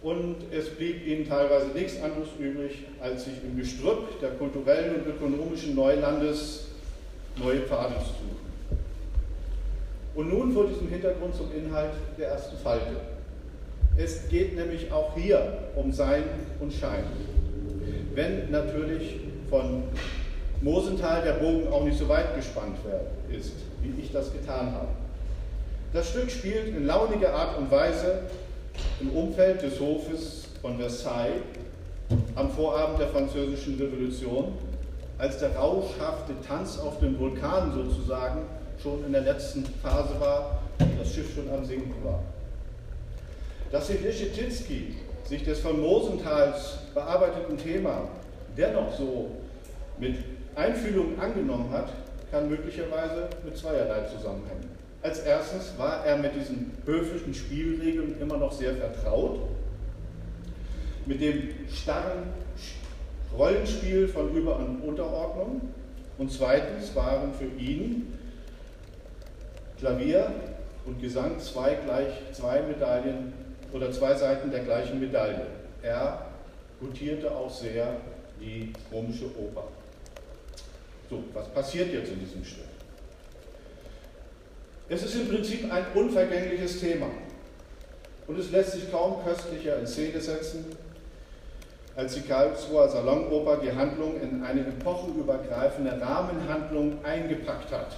Und 0.03 0.37
es 0.53 0.69
blieb 0.69 1.07
ihnen 1.07 1.27
teilweise 1.27 1.69
nichts 1.69 2.01
anderes 2.03 2.29
übrig, 2.39 2.85
als 3.01 3.25
sich 3.25 3.35
im 3.43 3.59
Gestrüpp 3.59 4.21
der 4.21 4.31
kulturellen 4.33 4.97
und 4.97 5.07
ökonomischen 5.07 5.75
Neulandes 5.75 6.69
neue 7.37 7.61
Pfade 7.61 7.95
zu 7.99 8.07
suchen. 8.07 8.35
Und 10.15 10.31
nun 10.31 10.53
vor 10.53 10.67
diesem 10.67 10.89
Hintergrund 10.89 11.35
zum 11.35 11.53
Inhalt 11.53 11.93
der 12.19 12.29
ersten 12.29 12.57
Falte. 12.59 12.97
Es 13.97 14.29
geht 14.29 14.57
nämlich 14.57 14.93
auch 14.93 15.15
hier 15.17 15.59
um 15.77 15.93
Sein 15.93 16.25
und 16.61 16.73
Schein. 16.73 17.05
Wenn 18.15 18.51
natürlich 18.51 19.21
von 19.51 19.85
Mosenthal 20.61 21.23
der 21.23 21.35
Bogen 21.35 21.69
auch 21.69 21.85
nicht 21.85 21.99
so 21.99 22.09
weit 22.09 22.35
gespannt 22.37 22.77
ist, 23.31 23.53
wie 23.83 24.01
ich 24.01 24.13
das 24.13 24.33
getan 24.33 24.73
habe. 24.73 24.89
Das 25.93 26.11
Stück 26.11 26.31
spielt 26.31 26.69
in 26.69 26.87
launiger 26.87 27.33
Art 27.35 27.59
und 27.59 27.71
Weise 27.71 28.23
im 29.01 29.11
Umfeld 29.11 29.63
des 29.63 29.79
Hofes 29.79 30.49
von 30.61 30.79
Versailles 30.79 31.43
am 32.35 32.51
Vorabend 32.51 32.99
der 32.99 33.09
Französischen 33.09 33.79
Revolution, 33.81 34.55
als 35.19 35.39
der 35.39 35.55
rauschhafte 35.57 36.35
Tanz 36.47 36.79
auf 36.79 36.99
dem 36.99 37.19
Vulkan 37.19 37.73
sozusagen 37.73 38.43
schon 38.83 39.05
in 39.07 39.13
der 39.13 39.23
letzten 39.23 39.65
Phase 39.83 40.19
war 40.21 40.63
und 40.81 41.01
das 41.01 41.13
Schiff 41.13 41.35
schon 41.35 41.49
am 41.51 41.65
Sinken 41.65 42.05
war. 42.05 42.21
Dass 43.71 43.89
Leschetizky 43.89 44.95
sich 45.25 45.45
des 45.45 45.61
von 45.61 45.81
Mosenthals 45.81 46.79
bearbeiteten 46.93 47.57
Thema 47.57 48.09
dennoch 48.57 48.93
so 48.97 49.31
mit 49.99 50.17
Einfühlung 50.55 51.19
angenommen 51.19 51.71
hat, 51.71 51.89
kann 52.31 52.49
möglicherweise 52.49 53.29
mit 53.45 53.57
zweierlei 53.57 54.03
zusammenhängen. 54.09 54.69
Als 55.03 55.21
erstes 55.21 55.73
war 55.79 56.05
er 56.05 56.17
mit 56.17 56.35
diesen 56.35 56.73
höfischen 56.85 57.35
Spielregeln 57.35 58.21
immer 58.21 58.37
noch 58.37 58.53
sehr 58.53 58.75
vertraut, 58.75 59.41
mit 61.07 61.21
dem 61.21 61.51
starren 61.73 62.33
Rollenspiel 63.37 64.09
von 64.09 64.35
Über- 64.35 64.57
und 64.57 64.81
Unterordnung. 64.83 65.61
Und 66.19 66.33
zweitens 66.33 66.95
waren 66.95 67.33
für 67.35 67.47
ihn 67.61 68.13
Klavier 69.79 70.33
und 70.87 71.01
Gesang 71.01 71.39
zwei, 71.41 71.75
gleich, 71.75 72.13
zwei 72.33 72.63
Medaillen 72.63 73.33
oder 73.73 73.91
zwei 73.91 74.15
Seiten 74.15 74.51
der 74.51 74.61
gleichen 74.61 75.01
Medaille. 75.01 75.47
Er 75.83 76.27
gutierte 76.81 77.31
auch 77.31 77.51
sehr 77.51 77.97
die 78.41 78.73
römische 78.93 79.27
Oper. 79.27 79.65
So, 81.11 81.25
was 81.33 81.49
passiert 81.49 81.93
jetzt 81.93 82.13
in 82.13 82.21
diesem 82.21 82.45
Stück? 82.45 82.65
Es 84.89 85.03
ist 85.03 85.15
im 85.17 85.29
Prinzip 85.29 85.73
ein 85.73 85.85
unvergängliches 85.95 86.81
Thema 86.81 87.07
und 88.27 88.39
es 88.39 88.51
lässt 88.51 88.73
sich 88.73 88.91
kaum 88.91 89.25
köstlicher 89.25 89.79
in 89.79 89.87
Szene 89.87 90.21
setzen, 90.21 90.65
als 91.97 92.15
die 92.15 92.23
Karlsruher 92.23 92.89
Salonoper 92.89 93.59
die 93.59 93.73
Handlung 93.73 94.21
in 94.21 94.43
eine 94.43 94.61
epochenübergreifende 94.61 96.01
Rahmenhandlung 96.01 96.99
eingepackt 97.05 97.71
hat. 97.71 97.97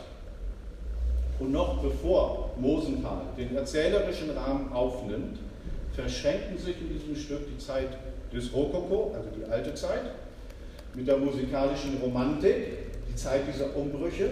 Und 1.39 1.53
noch 1.53 1.83
bevor 1.83 2.51
Mosenthal 2.59 3.23
den 3.37 3.57
erzählerischen 3.57 4.31
Rahmen 4.31 4.73
aufnimmt, 4.73 5.39
verschränken 5.95 6.59
sich 6.59 6.77
in 6.81 6.93
diesem 6.93 7.17
Stück 7.17 7.47
die 7.49 7.59
Zeit 7.59 7.89
des 8.33 8.53
Rokoko, 8.53 9.15
also 9.15 9.29
die 9.37 9.51
alte 9.51 9.75
Zeit, 9.75 10.03
mit 10.95 11.09
der 11.09 11.17
musikalischen 11.17 11.99
Romantik, 12.03 12.91
die 13.11 13.17
Zeit 13.17 13.43
dieser 13.53 13.75
Umbrüche, 13.77 14.31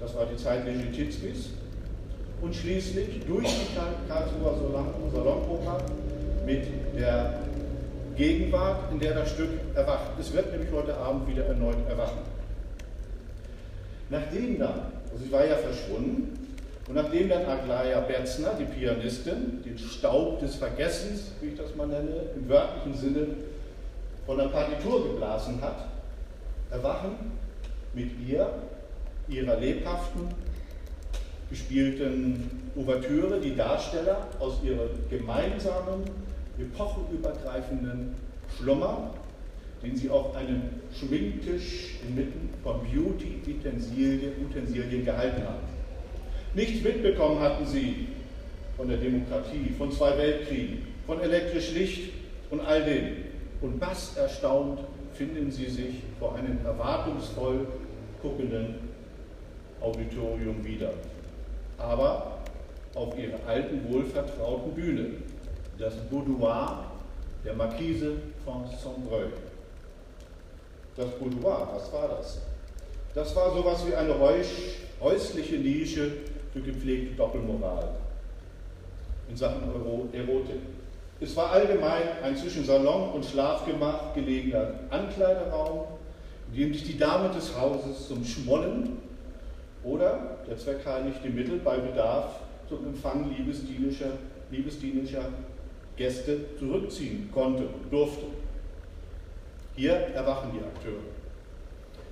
das 0.00 0.14
war 0.14 0.26
die 0.26 0.36
Zeit 0.36 0.64
Leschetizkis, 0.64 1.50
und 2.40 2.54
schließlich 2.54 3.24
durch 3.26 3.46
die 3.46 4.08
Karlsruher 4.08 4.54
Salonoper 5.12 5.78
mit 6.44 6.66
der 6.96 7.40
Gegenwart, 8.16 8.90
in 8.92 8.98
der 8.98 9.14
das 9.14 9.30
Stück 9.30 9.50
erwacht. 9.74 10.12
Es 10.18 10.32
wird 10.32 10.50
nämlich 10.52 10.70
heute 10.72 10.96
Abend 10.96 11.28
wieder 11.28 11.44
erneut 11.44 11.76
erwachen. 11.88 12.18
Nachdem 14.08 14.58
dann, 14.58 14.92
also 15.12 15.24
sie 15.24 15.32
war 15.32 15.44
ja 15.44 15.56
verschwunden, 15.56 16.46
und 16.88 16.94
nachdem 16.94 17.28
dann 17.28 17.44
Aglaya 17.44 18.00
Berzner, 18.00 18.54
die 18.58 18.64
Pianistin, 18.64 19.62
den 19.64 19.76
Staub 19.76 20.38
des 20.38 20.54
Vergessens, 20.54 21.32
wie 21.40 21.48
ich 21.48 21.56
das 21.56 21.74
mal 21.74 21.88
nenne, 21.88 22.26
im 22.36 22.48
wörtlichen 22.48 22.94
Sinne 22.94 23.26
von 24.24 24.38
der 24.38 24.46
Partitur 24.46 25.08
geblasen 25.08 25.60
hat, 25.60 25.86
erwachen 26.70 27.16
mit 27.92 28.10
ihr, 28.26 28.48
ihrer 29.28 29.56
lebhaften, 29.56 30.28
gespielten 31.50 32.70
Ouvertüre, 32.76 33.40
die 33.40 33.56
Darsteller 33.56 34.28
aus 34.38 34.60
ihrem 34.62 34.90
gemeinsamen, 35.10 36.04
epochenübergreifenden 36.58 38.14
Schlummer, 38.56 39.10
den 39.82 39.96
sie 39.96 40.08
auf 40.10 40.34
einem 40.34 40.62
Schminktisch 40.98 41.96
inmitten 42.08 42.48
von 42.62 42.80
Beauty-Utensilien 42.80 45.04
gehalten 45.04 45.42
haben. 45.42 45.66
Nichts 46.54 46.82
mitbekommen 46.82 47.40
hatten 47.40 47.66
sie 47.66 48.08
von 48.76 48.88
der 48.88 48.96
Demokratie, 48.98 49.74
von 49.76 49.92
zwei 49.92 50.16
Weltkriegen, 50.16 50.86
von 51.06 51.20
elektrisch 51.20 51.72
Licht 51.72 52.12
und 52.50 52.60
all 52.60 52.82
dem. 52.84 53.26
Und 53.60 53.78
was 53.80 54.16
erstaunt 54.16 54.80
finden 55.14 55.50
sie 55.50 55.68
sich 55.68 55.96
vor 56.18 56.36
einem 56.36 56.58
erwartungsvoll 56.64 57.66
guckenden 58.22 58.76
Auditorium 59.80 60.64
wieder. 60.64 60.92
Aber 61.78 62.38
auf 62.94 63.18
ihrer 63.18 63.38
alten, 63.46 63.92
wohlvertrauten 63.92 64.72
Bühne, 64.72 65.10
das 65.78 65.94
Boudoir 66.10 66.84
der 67.44 67.54
Marquise 67.54 68.12
von 68.44 68.64
Sombreuil. 68.82 69.32
Das 70.96 71.10
Boudoir, 71.18 71.68
was 71.74 71.92
war 71.92 72.08
das? 72.08 72.40
Das 73.14 73.34
war 73.36 73.54
sowas 73.54 73.86
wie 73.86 73.94
eine 73.94 74.14
häusliche 75.00 75.56
Nische 75.56 76.12
für 76.52 76.60
gepflegte 76.60 77.14
Doppelmoral 77.16 77.88
in 79.28 79.36
Sachen 79.36 79.62
Erotik. 80.12 80.60
Es 81.20 81.34
war 81.34 81.50
allgemein 81.52 82.02
ein 82.22 82.36
zwischen 82.36 82.64
Salon 82.64 83.10
und 83.12 83.24
Schlafgemach 83.24 84.14
gelegener 84.14 84.74
Ankleideraum, 84.90 85.84
in 86.52 86.58
dem 86.58 86.74
sich 86.74 86.84
die 86.84 86.98
Dame 86.98 87.30
des 87.30 87.58
Hauses 87.58 88.06
zum 88.06 88.24
Schmollen 88.24 88.98
oder, 89.82 90.38
der 90.48 90.58
Zweck 90.58 90.84
heiligt 90.84 91.20
die 91.24 91.30
Mittel, 91.30 91.58
bei 91.58 91.78
Bedarf 91.78 92.40
zum 92.68 92.86
Empfang 92.86 93.30
liebesdienischer, 93.34 94.12
liebesdienischer 94.50 95.26
Gäste 95.96 96.40
zurückziehen 96.58 97.30
konnte 97.32 97.64
und 97.64 97.90
durfte. 97.90 98.26
Hier 99.74 99.92
erwachen 99.92 100.50
die 100.54 100.64
Akteure. 100.64 101.02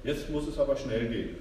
Jetzt 0.03 0.31
muss 0.31 0.47
es 0.47 0.59
aber 0.59 0.77
schnell 0.77 1.09
gehen. 1.09 1.37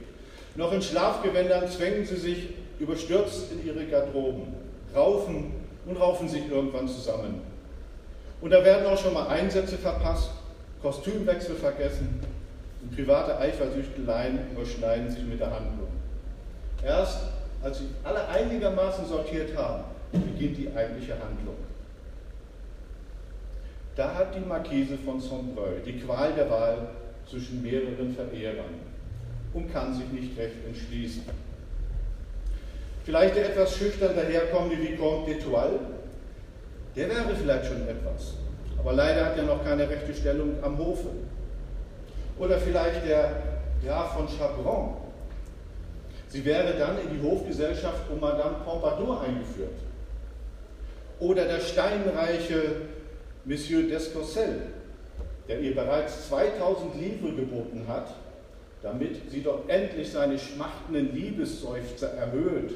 Noch 0.55 0.71
in 0.71 0.81
Schlafgewändern 0.81 1.67
zwängen 1.67 2.05
sie 2.05 2.15
sich 2.15 2.49
überstürzt 2.79 3.51
in 3.51 3.65
ihre 3.65 3.85
Garderoben, 3.85 4.53
raufen 4.95 5.51
und 5.85 5.97
raufen 5.97 6.29
sich 6.29 6.49
irgendwann 6.49 6.87
zusammen. 6.87 7.41
Und 8.41 8.51
da 8.51 8.63
werden 8.63 8.85
auch 8.85 8.97
schon 8.97 9.13
mal 9.13 9.27
Einsätze 9.27 9.77
verpasst, 9.77 10.31
Kostümwechsel 10.81 11.55
vergessen 11.55 12.19
und 12.81 12.95
private 12.95 13.37
Eifersüchteleien 13.37 14.51
überschneiden 14.51 15.09
sich 15.09 15.23
mit 15.23 15.39
der 15.39 15.51
Handlung. 15.51 15.87
Erst 16.83 17.19
als 17.63 17.79
sie 17.79 17.85
alle 18.03 18.27
einigermaßen 18.27 19.05
sortiert 19.05 19.55
haben, 19.55 19.85
beginnt 20.11 20.57
die 20.57 20.69
eigentliche 20.75 21.13
Handlung. 21.13 21.55
Da 23.95 24.15
hat 24.15 24.35
die 24.35 24.39
Marquise 24.39 24.97
von 24.97 25.19
Sombreuil 25.19 25.81
die 25.85 25.99
Qual 25.99 26.33
der 26.33 26.49
Wahl 26.49 26.89
zwischen 27.29 27.61
mehreren 27.61 28.13
Verehrern 28.15 28.73
und 29.53 29.71
kann 29.71 29.93
sich 29.93 30.07
nicht 30.07 30.37
recht 30.37 30.65
entschließen. 30.65 31.23
Vielleicht 33.05 33.35
der 33.35 33.49
etwas 33.49 33.75
schüchtern 33.75 34.15
daherkommende 34.15 34.77
Vicomte 34.81 35.31
d'Etoile, 35.31 35.79
der 36.95 37.09
wäre 37.09 37.35
vielleicht 37.35 37.65
schon 37.65 37.87
etwas, 37.87 38.35
aber 38.79 38.93
leider 38.93 39.25
hat 39.25 39.37
er 39.37 39.43
noch 39.43 39.63
keine 39.63 39.87
rechte 39.87 40.13
Stellung 40.13 40.55
am 40.63 40.77
Hofe. 40.77 41.09
Oder 42.39 42.57
vielleicht 42.57 43.05
der 43.05 43.43
Graf 43.85 44.15
von 44.15 44.27
Chabron. 44.27 44.95
Sie 46.29 46.43
wäre 46.45 46.73
dann 46.79 46.97
in 46.97 47.15
die 47.15 47.23
Hofgesellschaft 47.23 48.09
um 48.11 48.19
Madame 48.19 48.55
Pompadour 48.65 49.21
eingeführt. 49.21 49.77
Oder 51.19 51.45
der 51.45 51.59
steinreiche 51.59 52.75
Monsieur 53.45 53.83
d'Escorcel, 53.83 54.61
der 55.47 55.59
ihr 55.59 55.75
bereits 55.75 56.29
2000 56.29 56.95
Livre 56.95 57.33
geboten 57.35 57.85
hat, 57.87 58.15
damit 58.81 59.29
sie 59.29 59.41
doch 59.41 59.67
endlich 59.67 60.11
seine 60.11 60.37
schmachtenden 60.37 61.13
Liebesseufzer 61.13 62.13
erhöht. 62.13 62.71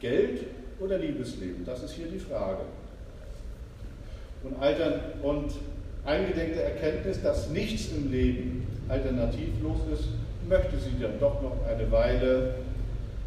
Geld 0.00 0.40
oder 0.80 0.98
Liebesleben, 0.98 1.64
das 1.64 1.82
ist 1.82 1.92
hier 1.92 2.06
die 2.06 2.18
Frage. 2.18 2.62
Und, 4.42 4.60
altern, 4.60 5.00
und 5.22 5.52
eingedenk 6.04 6.54
der 6.54 6.74
Erkenntnis, 6.74 7.22
dass 7.22 7.48
nichts 7.50 7.90
im 7.92 8.10
Leben 8.10 8.66
alternativlos 8.88 9.78
ist, 9.92 10.08
möchte 10.48 10.78
sie 10.78 11.00
dann 11.00 11.18
doch 11.18 11.42
noch 11.42 11.66
eine 11.66 11.90
Weile 11.90 12.54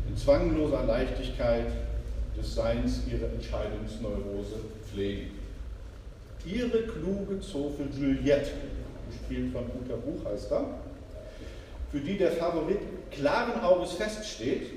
in 0.07 0.15
zwangloser 0.15 0.85
Leichtigkeit 0.85 1.65
des 2.37 2.55
Seins 2.55 3.01
ihre 3.11 3.25
Entscheidungsneurose 3.25 4.55
pflegen. 4.89 5.38
Ihre 6.45 6.83
kluge 6.83 7.39
Zofe 7.41 7.83
Juliette, 7.97 8.51
gespielt 9.09 9.51
von 9.51 9.63
Uta 9.63 9.95
Buchheister, 9.95 10.65
für 11.91 11.99
die 11.99 12.17
der 12.17 12.31
Favorit 12.31 12.79
klaren 13.11 13.61
Auges 13.61 13.93
feststeht, 13.93 14.67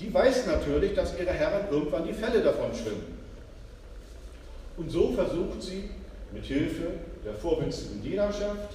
die 0.00 0.12
weiß 0.12 0.46
natürlich, 0.46 0.94
dass 0.94 1.18
ihre 1.18 1.30
Herren 1.30 1.68
irgendwann 1.70 2.06
die 2.06 2.12
Fälle 2.12 2.42
davon 2.42 2.74
schwimmen. 2.74 3.18
Und 4.76 4.90
so 4.90 5.12
versucht 5.12 5.62
sie 5.62 5.88
mit 6.32 6.44
Hilfe 6.44 6.88
der 7.24 7.34
vorwitzigen 7.34 8.02
Dienerschaft 8.02 8.74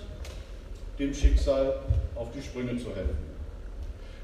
dem 0.98 1.14
Schicksal 1.14 1.80
auf 2.16 2.30
die 2.36 2.42
Sprünge 2.42 2.78
zu 2.78 2.88
helfen. 2.96 3.30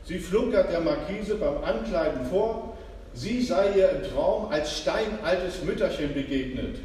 Sie 0.06 0.20
flunkert 0.20 0.72
der 0.72 0.82
Marquise 0.82 1.36
beim 1.36 1.64
Ankleiden 1.64 2.26
vor, 2.28 2.78
sie 3.14 3.42
sei 3.42 3.78
ihr 3.78 3.90
im 3.90 4.04
Traum 4.04 4.48
als 4.52 4.80
steinaltes 4.80 5.64
Mütterchen 5.64 6.14
begegnet 6.14 6.78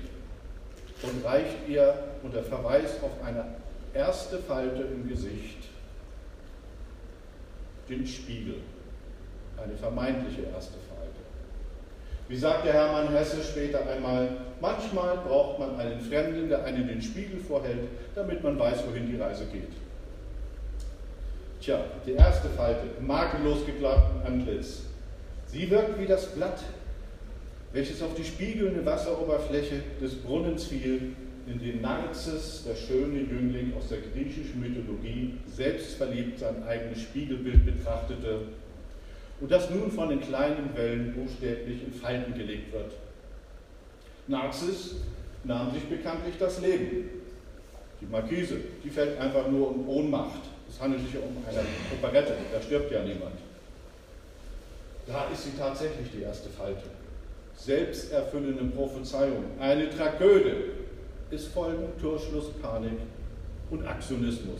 und 1.02 1.25
reicht 1.25 1.69
ihr 1.69 1.95
unter 2.23 2.42
Verweis 2.42 2.97
auf 3.02 3.12
eine 3.25 3.45
erste 3.95 4.38
Falte 4.38 4.83
im 4.83 5.09
Gesicht 5.09 5.59
den 7.88 8.07
Spiegel, 8.07 8.57
eine 9.62 9.76
vermeintliche 9.76 10.42
erste 10.54 10.78
Falte. 10.88 11.21
Wie 12.28 12.37
sagte 12.37 12.73
Hermann 12.73 13.09
Hesse 13.09 13.42
später 13.42 13.80
einmal, 13.90 14.28
manchmal 14.61 15.16
braucht 15.18 15.59
man 15.59 15.81
einen 15.81 16.01
Fremden, 16.01 16.48
der 16.48 16.64
einen 16.64 16.87
den 16.87 17.03
Spiegel 17.03 17.40
vorhält, 17.40 17.88
damit 18.14 18.44
man 18.44 18.59
weiß, 18.59 18.87
wohin 18.87 19.11
die 19.11 19.20
Reise 19.20 19.46
geht. 19.46 19.72
Tja, 21.61 21.85
die 22.07 22.12
erste 22.12 22.48
Falte, 22.51 22.87
makellos 23.01 23.66
geklagten 23.66 24.22
Antlitz. 24.24 24.83
Sie 25.46 25.68
wirkt 25.68 25.98
wie 25.98 26.07
das 26.07 26.27
Blatt, 26.27 26.62
welches 27.72 28.02
auf 28.02 28.14
die 28.14 28.24
spiegelnde 28.24 28.85
Wasseroberfläche 28.85 29.83
des 30.00 30.16
Brunnens 30.16 30.64
fiel, 30.64 31.14
in 31.46 31.59
den 31.59 31.80
Narzis, 31.80 32.64
der 32.66 32.76
schöne 32.76 33.20
Jüngling 33.20 33.72
aus 33.76 33.88
der 33.88 33.98
griechischen 33.98 34.61
Mythologie, 34.61 35.35
selbstverliebt 35.46 36.38
sein 36.38 36.62
eigenes 36.64 37.02
Spiegelbild 37.02 37.64
betrachtete 37.64 38.42
und 39.40 39.50
das 39.50 39.70
nun 39.70 39.90
von 39.90 40.11
den 40.11 40.20
kleinen 40.20 40.70
Wellen 40.76 41.14
buchstäblich 41.14 41.83
in 41.85 41.92
Falten 41.92 42.35
gelegt 42.35 42.72
wird. 42.72 42.92
Narziss 44.28 44.96
nahm 45.44 45.72
sich 45.72 45.85
bekanntlich 45.85 46.35
das 46.38 46.61
Leben. 46.61 47.09
Die 48.00 48.06
Markise, 48.06 48.56
die 48.85 48.90
fällt 48.90 49.18
einfach 49.18 49.48
nur 49.48 49.70
um 49.70 49.88
Ohnmacht. 49.88 50.42
Es 50.68 50.80
handelt 50.80 51.02
sich 51.02 51.14
ja 51.14 51.20
um 51.20 51.37
eine 51.48 51.61
Operette, 51.92 52.35
da 52.52 52.62
stirbt 52.62 52.92
ja 52.92 53.02
niemand. 53.02 53.35
Da 55.06 55.28
ist 55.33 55.44
sie 55.44 55.59
tatsächlich 55.59 56.09
die 56.14 56.22
erste 56.22 56.48
Falte. 56.50 56.85
Selbsterfüllende 57.64 58.64
Prophezeiung, 58.75 59.44
eine 59.61 59.90
Tragödie, 59.90 60.70
ist 61.31 61.49
Folgen 61.49 61.88
Torschluss, 62.01 62.53
Panik 62.62 62.99
und 63.70 63.87
Aktionismus. 63.87 64.59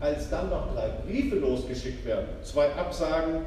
Als 0.00 0.30
dann 0.30 0.48
noch 0.48 0.72
drei 0.74 0.88
Briefe 1.06 1.36
losgeschickt 1.36 2.04
werden, 2.06 2.28
zwei 2.42 2.72
Absagen, 2.72 3.42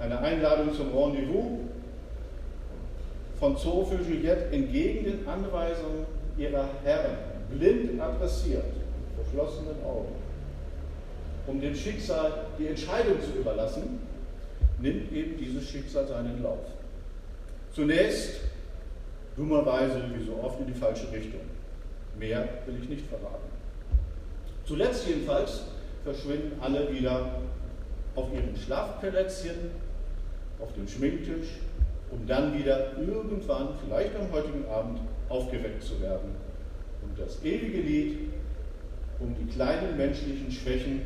eine 0.00 0.18
Einladung 0.18 0.72
zum 0.74 0.96
Rendezvous 0.96 1.60
von 3.38 3.56
Zoo 3.56 3.84
für 3.84 4.02
Juliette 4.02 4.54
entgegen 4.54 5.04
den 5.04 5.28
Anweisungen 5.28 6.06
ihrer 6.38 6.68
Herren, 6.84 7.16
blind 7.50 8.00
adressiert, 8.00 8.64
mit 8.64 9.26
verschlossenen 9.26 9.84
Augen, 9.84 10.14
um 11.46 11.60
dem 11.60 11.74
Schicksal 11.74 12.46
die 12.58 12.68
Entscheidung 12.68 13.20
zu 13.20 13.38
überlassen, 13.38 14.00
nimmt 14.80 15.12
eben 15.12 15.36
dieses 15.36 15.68
Schicksal 15.68 16.06
seinen 16.06 16.42
Lauf. 16.42 16.73
Zunächst 17.74 18.40
dummerweise 19.36 20.00
wie 20.16 20.24
so 20.24 20.38
oft 20.40 20.60
in 20.60 20.66
die 20.66 20.78
falsche 20.78 21.10
Richtung. 21.10 21.40
Mehr 22.16 22.48
will 22.66 22.76
ich 22.80 22.88
nicht 22.88 23.06
verraten. 23.08 23.50
Zuletzt 24.64 25.08
jedenfalls 25.08 25.64
verschwinden 26.04 26.52
alle 26.60 26.92
wieder 26.92 27.42
auf 28.14 28.32
ihren 28.32 28.56
Schlafplätzchen, 28.56 29.72
auf 30.60 30.72
dem 30.74 30.86
Schminktisch, 30.86 31.48
um 32.12 32.24
dann 32.28 32.56
wieder 32.56 32.96
irgendwann, 32.96 33.70
vielleicht 33.84 34.14
am 34.14 34.30
heutigen 34.30 34.64
Abend, 34.68 35.00
aufgeweckt 35.28 35.82
zu 35.82 36.00
werden. 36.00 36.30
Und 37.02 37.18
das 37.18 37.42
ewige 37.42 37.80
Lied 37.80 38.18
um 39.18 39.34
die 39.34 39.52
kleinen 39.52 39.96
menschlichen 39.96 40.50
Schwächen, 40.52 41.02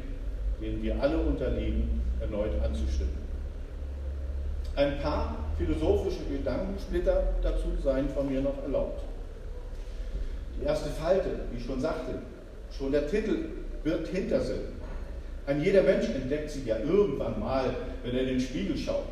denen 0.61 0.83
wir 0.83 1.01
alle 1.01 1.17
unterliegen, 1.19 2.03
erneut 2.21 2.63
anzustimmen. 2.63 3.17
Ein 4.77 4.99
paar 4.99 5.48
philosophische 5.59 6.25
Gedankensplitter 6.31 7.35
dazu 7.43 7.69
seien 7.83 8.09
von 8.09 8.31
mir 8.31 8.41
noch 8.41 8.63
erlaubt. 8.63 9.03
Die 10.59 10.65
erste 10.65 10.91
Falte, 10.91 11.29
wie 11.51 11.59
ich 11.59 11.67
schon 11.67 11.81
sagte, 11.81 12.15
schon 12.77 12.93
der 12.93 13.09
Titel 13.09 13.37
birgt 13.83 14.09
Hintersinn. 14.09 14.79
Ein 15.47 15.63
jeder 15.63 15.83
Mensch 15.83 16.09
entdeckt 16.09 16.51
sie 16.51 16.65
ja 16.65 16.79
irgendwann 16.79 17.41
mal, 17.41 17.75
wenn 18.03 18.15
er 18.15 18.23
in 18.23 18.29
den 18.29 18.41
Spiegel 18.41 18.77
schaut. 18.77 19.09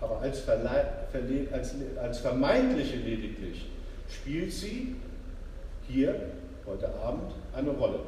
Aber 0.00 0.20
als, 0.20 0.48
als, 0.48 1.74
als 2.00 2.18
vermeintliche 2.18 2.96
lediglich 2.96 3.66
spielt 4.08 4.52
sie 4.52 4.96
hier 5.88 6.14
heute 6.66 6.88
Abend 7.02 7.32
eine 7.54 7.70
Rolle. 7.70 8.00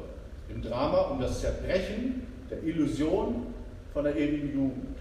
Im 0.49 0.61
Drama 0.61 1.01
um 1.01 1.21
das 1.21 1.41
Zerbrechen 1.41 2.27
der 2.49 2.63
Illusion 2.63 3.47
von 3.93 4.03
der 4.03 4.15
ewigen 4.15 4.53
Jugend. 4.53 4.97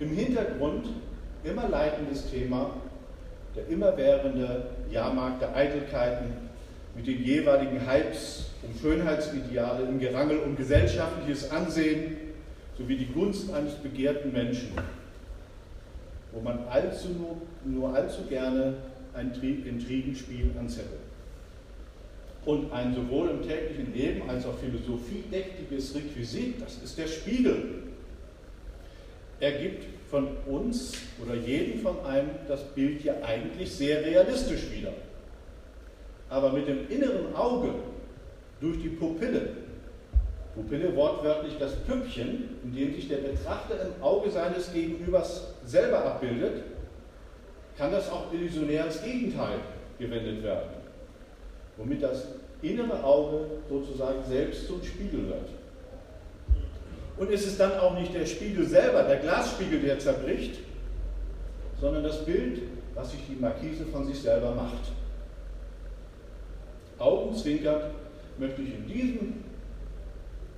Im 0.00 0.10
Hintergrund 0.12 0.86
immer 1.44 1.68
leitendes 1.68 2.30
Thema 2.30 2.70
der 3.54 3.68
immerwährende 3.68 4.70
Jahrmarkt 4.90 5.42
der 5.42 5.54
Eitelkeiten 5.54 6.32
mit 6.96 7.06
den 7.06 7.22
jeweiligen 7.22 7.86
Hypes 7.86 8.50
um 8.62 8.78
Schönheitsideale, 8.80 9.86
im 9.86 10.00
Gerangel 10.00 10.38
um 10.38 10.56
gesellschaftliches 10.56 11.50
Ansehen 11.50 12.16
sowie 12.78 12.96
die 12.96 13.06
Gunst 13.06 13.52
eines 13.52 13.74
begehrten 13.74 14.32
Menschen, 14.32 14.72
wo 16.32 16.40
man 16.40 16.66
allzu 16.68 17.08
nur, 17.10 17.36
nur 17.64 17.94
allzu 17.94 18.22
gerne 18.22 18.74
ein 19.12 19.32
Intrigenspiel 19.42 20.50
anzettelt. 20.58 21.00
Und 22.46 22.72
ein 22.72 22.94
sowohl 22.94 23.28
im 23.28 23.42
täglichen 23.42 23.92
Leben 23.92 24.30
als 24.30 24.46
auch 24.46 24.56
philosophiedächtiges 24.58 25.94
Requisit, 25.94 26.62
das 26.62 26.78
ist 26.82 26.96
der 26.96 27.06
Spiegel. 27.06 27.89
Er 29.40 29.52
gibt 29.52 29.86
von 30.10 30.28
uns 30.46 30.92
oder 31.22 31.34
jeden 31.34 31.80
von 31.80 32.04
einem 32.04 32.30
das 32.46 32.62
Bild 32.74 33.02
ja 33.02 33.14
eigentlich 33.22 33.72
sehr 33.72 34.04
realistisch 34.04 34.70
wieder. 34.70 34.92
Aber 36.28 36.52
mit 36.52 36.68
dem 36.68 36.88
inneren 36.90 37.34
Auge, 37.34 37.74
durch 38.60 38.82
die 38.82 38.90
Pupille, 38.90 39.48
Pupille 40.54 40.94
wortwörtlich 40.94 41.56
das 41.58 41.74
Püppchen, 41.76 42.60
in 42.64 42.74
dem 42.74 42.94
sich 42.94 43.08
der 43.08 43.18
Betrachter 43.18 43.76
im 43.80 44.02
Auge 44.02 44.30
seines 44.30 44.72
Gegenübers 44.72 45.54
selber 45.64 46.04
abbildet, 46.04 46.64
kann 47.78 47.92
das 47.92 48.10
auch 48.10 48.32
illusionär 48.32 48.86
ins 48.86 49.02
Gegenteil 49.02 49.58
gewendet 49.98 50.42
werden, 50.42 50.68
womit 51.78 52.02
das 52.02 52.26
innere 52.60 53.02
Auge 53.02 53.46
sozusagen 53.70 54.22
selbst 54.28 54.66
zum 54.66 54.82
Spiegel 54.84 55.28
wird. 55.28 55.48
Und 57.20 57.30
es 57.30 57.46
ist 57.46 57.60
dann 57.60 57.78
auch 57.78 57.98
nicht 57.98 58.14
der 58.14 58.24
Spiegel 58.24 58.66
selber, 58.66 59.02
der 59.02 59.18
Glasspiegel, 59.18 59.80
der 59.80 59.98
zerbricht, 59.98 60.54
sondern 61.78 62.02
das 62.02 62.24
Bild, 62.24 62.62
was 62.94 63.10
sich 63.10 63.20
die 63.28 63.36
Markise 63.36 63.84
von 63.84 64.06
sich 64.06 64.18
selber 64.22 64.54
macht. 64.54 64.90
Augenzwinkert 66.98 67.90
möchte 68.38 68.62
ich 68.62 68.74
in 68.74 68.86
diesem 68.86 69.44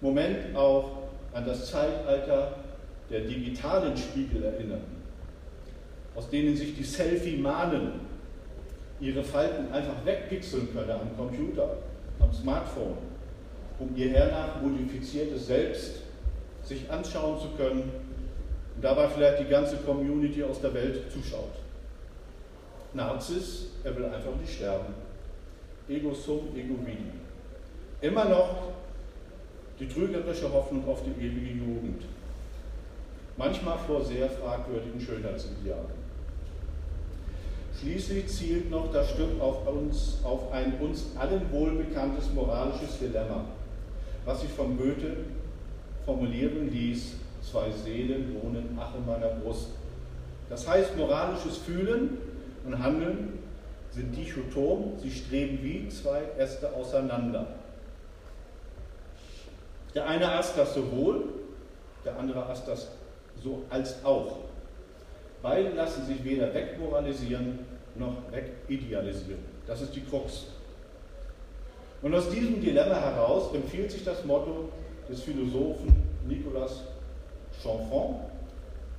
Moment 0.01 0.55
auch 0.55 0.99
an 1.33 1.45
das 1.45 1.69
Zeitalter 1.69 2.55
der 3.11 3.23
digitalen 3.23 3.97
Spiegel 3.97 4.45
erinnern, 4.45 4.85
aus 6.15 6.31
denen 6.31 6.57
sich 6.57 6.77
die 6.77 6.85
Selfie-Mahnen 6.85 7.95
ihre 9.01 9.25
Falten 9.25 9.73
einfach 9.73 10.05
wegpixeln 10.05 10.73
können 10.73 10.93
am 10.93 11.17
Computer, 11.17 11.79
am 12.21 12.33
Smartphone, 12.33 12.99
um 13.81 13.97
ihr 13.97 14.11
hernach 14.11 14.63
modifiziertes 14.63 15.49
Selbst 15.49 16.02
sich 16.65 16.91
anschauen 16.91 17.41
zu 17.41 17.49
können 17.57 17.91
und 18.75 18.83
dabei 18.83 19.09
vielleicht 19.09 19.41
die 19.41 19.51
ganze 19.51 19.77
Community 19.77 20.43
aus 20.43 20.61
der 20.61 20.75
Welt 20.75 21.11
zuschaut. 21.13 21.53
Narzis, 22.95 23.69
er 23.85 23.97
will 23.97 24.05
einfach 24.05 24.35
nicht 24.41 24.55
sterben. 24.55 24.95
Ego 25.89 26.15
sum, 26.15 26.49
ego 26.55 26.75
vidi. 26.85 27.11
Immer 28.01 28.27
noch 28.27 28.73
die 29.79 29.89
trügerische 29.89 30.53
Hoffnung 30.53 30.87
auf 30.89 31.03
die 31.03 31.25
ewige 31.25 31.53
Jugend. 31.53 32.03
Manchmal 33.37 33.79
vor 33.79 34.05
sehr 34.05 34.29
fragwürdigen 34.29 35.01
Schönheitsidealen. 35.01 36.03
Schließlich 37.81 38.29
zielt 38.29 38.71
noch 38.71 38.93
das 38.93 39.11
Stück 39.11 39.41
auf, 39.41 39.67
uns, 39.67 40.19
auf 40.23 40.53
ein 40.53 40.79
uns 40.81 41.07
allen 41.19 41.51
wohlbekanntes 41.51 42.33
moralisches 42.33 42.99
Dilemma, 43.01 43.45
was 44.25 44.43
sich 44.43 44.51
von 44.51 44.77
Goethe 44.77 45.17
formulieren 46.05 46.71
ließ, 46.71 47.15
zwei 47.43 47.71
Seelen 47.71 48.35
wohnen 48.43 48.79
ach 48.81 48.95
in 48.95 49.07
meiner 49.07 49.29
Brust. 49.29 49.69
Das 50.49 50.69
heißt, 50.69 50.97
moralisches 50.97 51.59
Fühlen 51.59 52.19
und 52.65 52.79
Handeln 52.79 53.39
sind 53.91 54.17
dichotom, 54.17 54.95
sie 54.99 55.11
streben 55.11 55.59
wie 55.63 55.89
zwei 55.89 56.23
Äste 56.39 56.73
auseinander. 56.73 57.47
Der 59.95 60.07
eine 60.07 60.33
Ast 60.33 60.57
das 60.57 60.75
sowohl, 60.75 61.25
der 62.05 62.19
andere 62.19 62.47
Ast 62.47 62.67
das 62.69 62.89
so 63.43 63.65
als 63.69 64.05
auch. 64.05 64.39
Beide 65.43 65.71
lassen 65.71 66.07
sich 66.07 66.25
weder 66.25 66.55
wegmoralisieren 66.55 67.59
noch 67.97 68.17
wegidealisieren. 68.31 69.41
Das 69.67 69.83
ist 69.83 69.95
die 69.95 70.03
Krux. 70.03 70.47
Und 72.01 72.15
aus 72.15 72.31
diesem 72.31 72.61
Dilemma 72.61 72.95
heraus 72.95 73.55
empfiehlt 73.55 73.91
sich 73.91 74.05
das 74.05 74.25
Motto 74.25 74.71
des 75.13 75.23
Philosophen 75.23 75.95
Nicolas 76.27 76.81
Chanfant, 77.63 78.17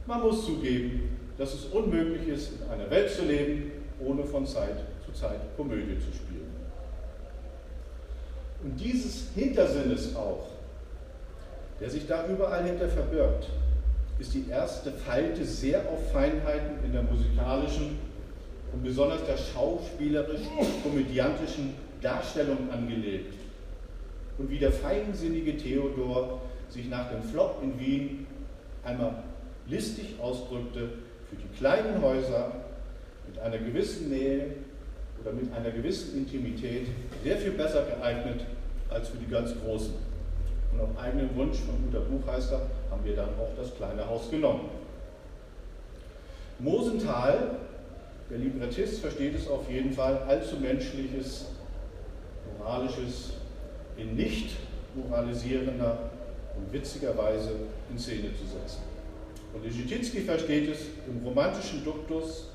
man 0.05 0.21
muss 0.21 0.45
zugeben, 0.45 1.17
dass 1.37 1.53
es 1.53 1.65
unmöglich 1.65 2.25
ist, 2.27 2.51
in 2.61 2.69
einer 2.69 2.89
Welt 2.89 3.09
zu 3.09 3.25
leben, 3.25 3.71
ohne 3.99 4.23
von 4.23 4.45
Zeit 4.45 4.77
zu 5.05 5.11
Zeit 5.11 5.41
Komödie 5.57 5.97
zu 5.97 6.13
spielen. 6.13 6.53
Und 8.63 8.79
dieses 8.79 9.31
Hintersinnes 9.35 10.15
auch, 10.15 10.47
der 11.79 11.89
sich 11.89 12.05
da 12.07 12.27
überall 12.27 12.63
hinter 12.63 12.89
verbirgt, 12.89 13.49
ist 14.19 14.35
die 14.35 14.45
erste 14.49 14.91
Falte 14.91 15.43
sehr 15.43 15.89
auf 15.89 16.11
Feinheiten 16.11 16.85
in 16.85 16.93
der 16.93 17.01
musikalischen 17.01 17.97
und 18.71 18.83
besonders 18.83 19.25
der 19.25 19.37
schauspielerisch-komödiantischen 19.37 21.73
Darstellung 22.01 22.69
angelegt. 22.71 23.33
Und 24.37 24.49
wie 24.49 24.57
der 24.57 24.71
feinsinnige 24.71 25.57
Theodor 25.57 26.41
sich 26.69 26.89
nach 26.89 27.11
dem 27.11 27.21
Flop 27.23 27.61
in 27.61 27.79
Wien 27.79 28.27
einmal 28.83 29.23
listig 29.67 30.15
ausdrückte, 30.19 30.89
für 31.29 31.35
die 31.35 31.57
kleinen 31.57 32.01
Häuser 32.01 32.51
mit 33.27 33.39
einer 33.39 33.57
gewissen 33.57 34.09
Nähe 34.09 34.55
oder 35.21 35.31
mit 35.31 35.53
einer 35.53 35.71
gewissen 35.71 36.17
Intimität 36.17 36.87
sehr 37.23 37.37
viel 37.37 37.51
besser 37.51 37.85
geeignet 37.85 38.41
als 38.89 39.09
für 39.09 39.17
die 39.17 39.29
ganz 39.29 39.53
großen. 39.63 39.93
Und 40.73 40.81
auf 40.81 40.97
eigenen 40.97 41.35
Wunsch 41.35 41.57
von 41.59 41.75
guter 41.85 42.01
Buchheister 42.05 42.61
haben 42.89 43.05
wir 43.05 43.15
dann 43.15 43.29
auch 43.29 43.51
das 43.55 43.75
kleine 43.75 44.07
Haus 44.07 44.29
genommen. 44.29 44.69
Mosenthal, 46.59 47.59
der 48.29 48.37
Librettist, 48.37 49.01
versteht 49.01 49.35
es 49.35 49.47
auf 49.47 49.69
jeden 49.69 49.91
Fall, 49.91 50.17
allzu 50.27 50.57
menschliches, 50.57 51.45
moralisches, 52.57 53.33
in 53.97 54.15
nicht 54.15 54.55
moralisierender 54.95 56.11
und 56.55 56.71
witziger 56.71 57.17
Weise 57.17 57.51
in 57.89 57.97
Szene 57.97 58.29
zu 58.35 58.45
setzen. 58.45 58.81
Und 59.53 59.63
Leschetizky 59.63 60.21
versteht 60.21 60.69
es 60.69 60.79
im 61.07 61.25
romantischen 61.25 61.83
Duktus 61.83 62.49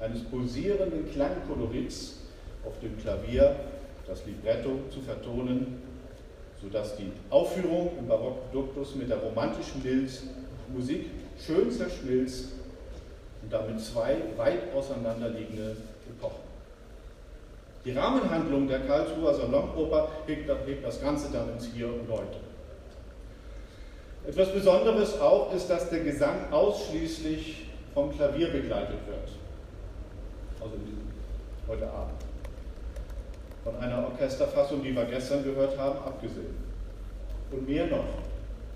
eines 0.00 0.22
pulsierenden 0.24 1.10
Klangkolorits 1.12 2.20
auf 2.64 2.78
dem 2.80 2.98
Klavier 2.98 3.56
das 4.06 4.24
Libretto 4.26 4.80
zu 4.90 5.00
vertonen, 5.00 5.82
sodass 6.60 6.96
die 6.96 7.10
Aufführung 7.30 7.92
im 7.98 8.06
barocken 8.06 8.52
Duktus 8.52 8.94
mit 8.94 9.08
der 9.10 9.18
romantischen 9.18 9.82
Milz 9.82 10.24
Musik 10.72 11.06
schön 11.38 11.70
zerschmilzt 11.70 12.52
und 13.42 13.52
damit 13.52 13.80
zwei 13.80 14.16
weit 14.36 14.74
auseinanderliegende 14.74 15.76
Epochen. 16.08 16.53
Die 17.84 17.92
Rahmenhandlung 17.92 18.66
der 18.66 18.80
Karlsruher 18.80 19.34
Salonoper 19.34 20.08
hebt 20.26 20.48
das 20.84 21.02
Ganze 21.02 21.30
dann 21.30 21.50
ins 21.52 21.66
Hier 21.66 21.86
und 21.86 22.08
Heute. 22.10 22.38
Etwas 24.26 24.52
Besonderes 24.52 25.20
auch 25.20 25.52
ist, 25.52 25.68
dass 25.68 25.90
der 25.90 26.00
Gesang 26.00 26.50
ausschließlich 26.50 27.66
vom 27.92 28.10
Klavier 28.10 28.48
begleitet 28.48 29.06
wird. 29.06 29.28
Also 30.60 30.76
heute 31.68 31.86
Abend. 31.86 32.22
Von 33.64 33.76
einer 33.76 34.04
Orchesterfassung, 34.04 34.82
die 34.82 34.94
wir 34.94 35.04
gestern 35.04 35.44
gehört 35.44 35.76
haben, 35.76 35.98
abgesehen. 35.98 36.56
Und 37.50 37.68
mehr 37.68 37.86
noch. 37.86 38.04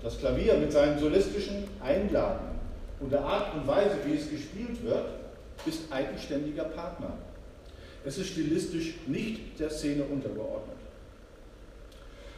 Das 0.03 0.19
Klavier 0.19 0.53
mit 0.53 0.71
seinen 0.71 0.99
solistischen 0.99 1.67
Einlagen 1.83 2.59
und 2.99 3.11
der 3.11 3.23
Art 3.23 3.55
und 3.55 3.67
Weise, 3.67 3.97
wie 4.05 4.15
es 4.15 4.29
gespielt 4.29 4.83
wird, 4.83 5.05
ist 5.65 5.91
eigenständiger 5.91 6.65
Partner. 6.65 7.17
Es 8.05 8.17
ist 8.17 8.29
stilistisch 8.29 8.95
nicht 9.07 9.59
der 9.59 9.69
Szene 9.69 10.03
untergeordnet. 10.03 10.77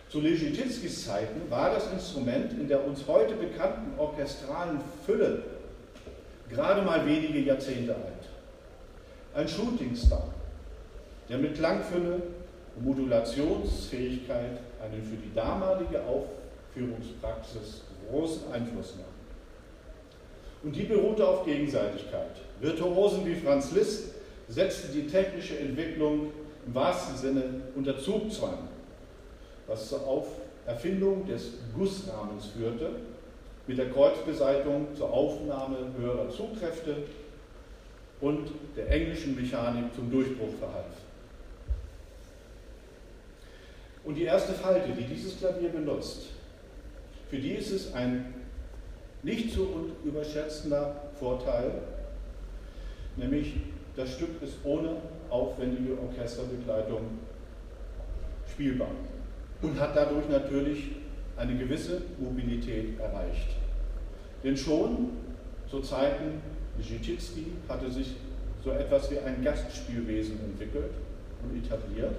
Zu 0.09 0.19
Leschetizkis 0.19 1.05
Zeiten 1.05 1.49
war 1.49 1.73
das 1.73 1.91
Instrument 1.91 2.51
in 2.53 2.67
der 2.67 2.85
uns 2.85 3.07
heute 3.07 3.35
bekannten 3.35 3.97
orchestralen 3.97 4.81
Fülle 5.05 5.43
gerade 6.49 6.81
mal 6.81 7.05
wenige 7.05 7.39
Jahrzehnte 7.39 7.95
alt. 7.95 8.03
Ein 9.33 9.47
Shootingstar, 9.47 10.33
der 11.29 11.37
mit 11.37 11.55
Klangfülle 11.55 12.21
und 12.75 12.85
Modulationsfähigkeit 12.85 14.59
einen 14.83 15.03
für 15.03 15.15
die 15.15 15.33
damalige 15.33 16.01
Aufführungspraxis 16.03 17.83
großen 18.09 18.51
Einfluss 18.51 18.95
nahm. 18.97 19.05
Und 20.63 20.75
die 20.75 20.83
beruhte 20.83 21.25
auf 21.25 21.45
Gegenseitigkeit. 21.45 22.35
Virtuosen 22.59 23.25
wie 23.25 23.35
Franz 23.35 23.71
Liszt 23.71 24.15
setzten 24.51 24.93
die 24.93 25.07
technische 25.07 25.57
Entwicklung 25.57 26.31
im 26.67 26.75
wahrsten 26.75 27.17
Sinne 27.17 27.43
unter 27.75 27.97
Zugzwang 27.97 28.67
was 29.67 29.87
zur 29.87 30.25
Erfindung 30.65 31.25
des 31.25 31.53
Gussrahmens 31.73 32.47
führte, 32.47 32.89
mit 33.67 33.77
der 33.77 33.89
Kreuzbeseitigung 33.89 34.87
zur 34.95 35.11
Aufnahme 35.11 35.77
höherer 35.97 36.29
Zugkräfte 36.29 36.97
und 38.19 38.51
der 38.75 38.89
englischen 38.89 39.35
Mechanik 39.35 39.93
zum 39.95 40.11
Durchbruch 40.11 40.53
verhalf. 40.59 40.93
Und 44.03 44.15
die 44.15 44.23
erste 44.23 44.53
Falte, 44.53 44.89
die 44.91 45.03
dieses 45.03 45.37
Klavier 45.37 45.69
benutzt, 45.69 46.23
für 47.29 47.37
die 47.37 47.53
ist 47.53 47.71
es 47.71 47.93
ein 47.93 48.33
nicht 49.23 49.53
zu 49.53 49.91
überschätzender 50.03 50.95
Vorteil, 51.17 51.71
nämlich 53.15 53.53
das 53.95 54.11
Stück 54.13 54.41
ist 54.41 54.57
ohne 54.63 54.97
aufwendige 55.29 55.97
Orchesterbegleitung 55.99 57.01
spielbar 58.49 58.91
und 59.61 59.79
hat 59.79 59.95
dadurch 59.95 60.27
natürlich 60.29 60.91
eine 61.37 61.55
gewisse 61.57 62.01
Mobilität 62.19 62.99
erreicht. 62.99 63.55
Denn 64.43 64.57
schon 64.57 65.09
zu 65.69 65.81
Zeiten 65.81 66.41
Nischitsky 66.77 67.45
hatte 67.67 67.91
sich 67.91 68.15
so 68.63 68.71
etwas 68.71 69.11
wie 69.11 69.19
ein 69.19 69.43
Gastspielwesen 69.43 70.39
entwickelt 70.43 70.91
und 71.43 71.63
etabliert 71.63 72.15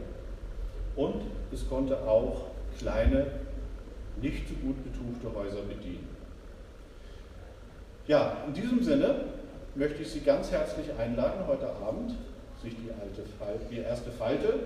und 0.96 1.22
es 1.52 1.68
konnte 1.68 1.96
auch 2.02 2.46
kleine, 2.78 3.26
nicht 4.20 4.48
so 4.48 4.54
gut 4.54 4.76
betuchte 4.84 5.34
Häuser 5.36 5.62
bedienen. 5.62 6.08
Ja, 8.06 8.44
in 8.46 8.52
diesem 8.52 8.82
Sinne 8.82 9.24
möchte 9.74 10.02
ich 10.02 10.10
Sie 10.10 10.20
ganz 10.20 10.50
herzlich 10.50 10.86
einladen, 10.98 11.46
heute 11.46 11.68
Abend 11.68 12.12
sich 12.62 12.74
die, 12.76 12.90
alte 12.90 13.22
Falte, 13.38 13.64
die 13.70 13.78
erste 13.78 14.10
Falte 14.10 14.60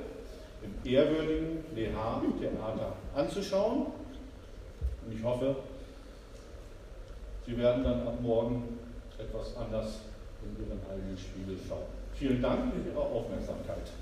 im 0.63 0.91
ehrwürdigen 0.91 1.65
Leha-Theater 1.75 2.93
anzuschauen. 3.15 3.87
Und 5.07 5.13
ich 5.13 5.23
hoffe, 5.23 5.57
Sie 7.47 7.57
werden 7.57 7.85
dann 7.85 8.07
ab 8.07 8.21
morgen 8.21 8.79
etwas 9.19 9.57
anders 9.57 10.01
in 10.43 10.67
Ihren 10.67 10.81
eigenen 10.91 11.17
Spiegel 11.17 11.57
schauen. 11.69 11.87
Vielen 12.15 12.43
Dank 12.43 12.73
für 12.73 12.91
Ihre 12.91 13.01
Aufmerksamkeit. 13.01 13.93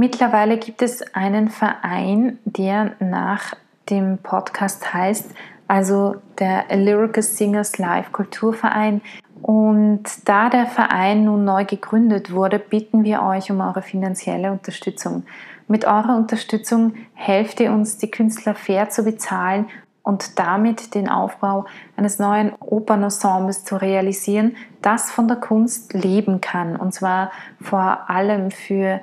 Mittlerweile 0.00 0.56
gibt 0.56 0.80
es 0.80 1.02
einen 1.14 1.50
Verein, 1.50 2.38
der 2.46 2.92
nach 3.00 3.52
dem 3.90 4.16
Podcast 4.16 4.94
heißt, 4.94 5.34
also 5.68 6.14
der 6.38 6.74
Lyrical 6.74 7.22
Singers 7.22 7.76
Live 7.76 8.10
Kulturverein. 8.10 9.02
Und 9.42 10.04
da 10.24 10.48
der 10.48 10.64
Verein 10.64 11.24
nun 11.24 11.44
neu 11.44 11.66
gegründet 11.66 12.32
wurde, 12.32 12.58
bitten 12.58 13.04
wir 13.04 13.20
euch 13.20 13.50
um 13.50 13.60
eure 13.60 13.82
finanzielle 13.82 14.50
Unterstützung. 14.52 15.24
Mit 15.68 15.84
eurer 15.84 16.16
Unterstützung 16.16 16.94
helft 17.12 17.60
ihr 17.60 17.70
uns, 17.70 17.98
die 17.98 18.10
Künstler 18.10 18.54
fair 18.54 18.88
zu 18.88 19.04
bezahlen 19.04 19.68
und 20.02 20.38
damit 20.38 20.94
den 20.94 21.10
Aufbau 21.10 21.66
eines 21.98 22.18
neuen 22.18 22.54
Opernensembles 22.58 23.64
zu 23.66 23.76
realisieren, 23.76 24.56
das 24.80 25.10
von 25.10 25.28
der 25.28 25.36
Kunst 25.36 25.92
leben 25.92 26.40
kann. 26.40 26.76
Und 26.76 26.94
zwar 26.94 27.32
vor 27.60 28.08
allem 28.08 28.50
für 28.50 29.02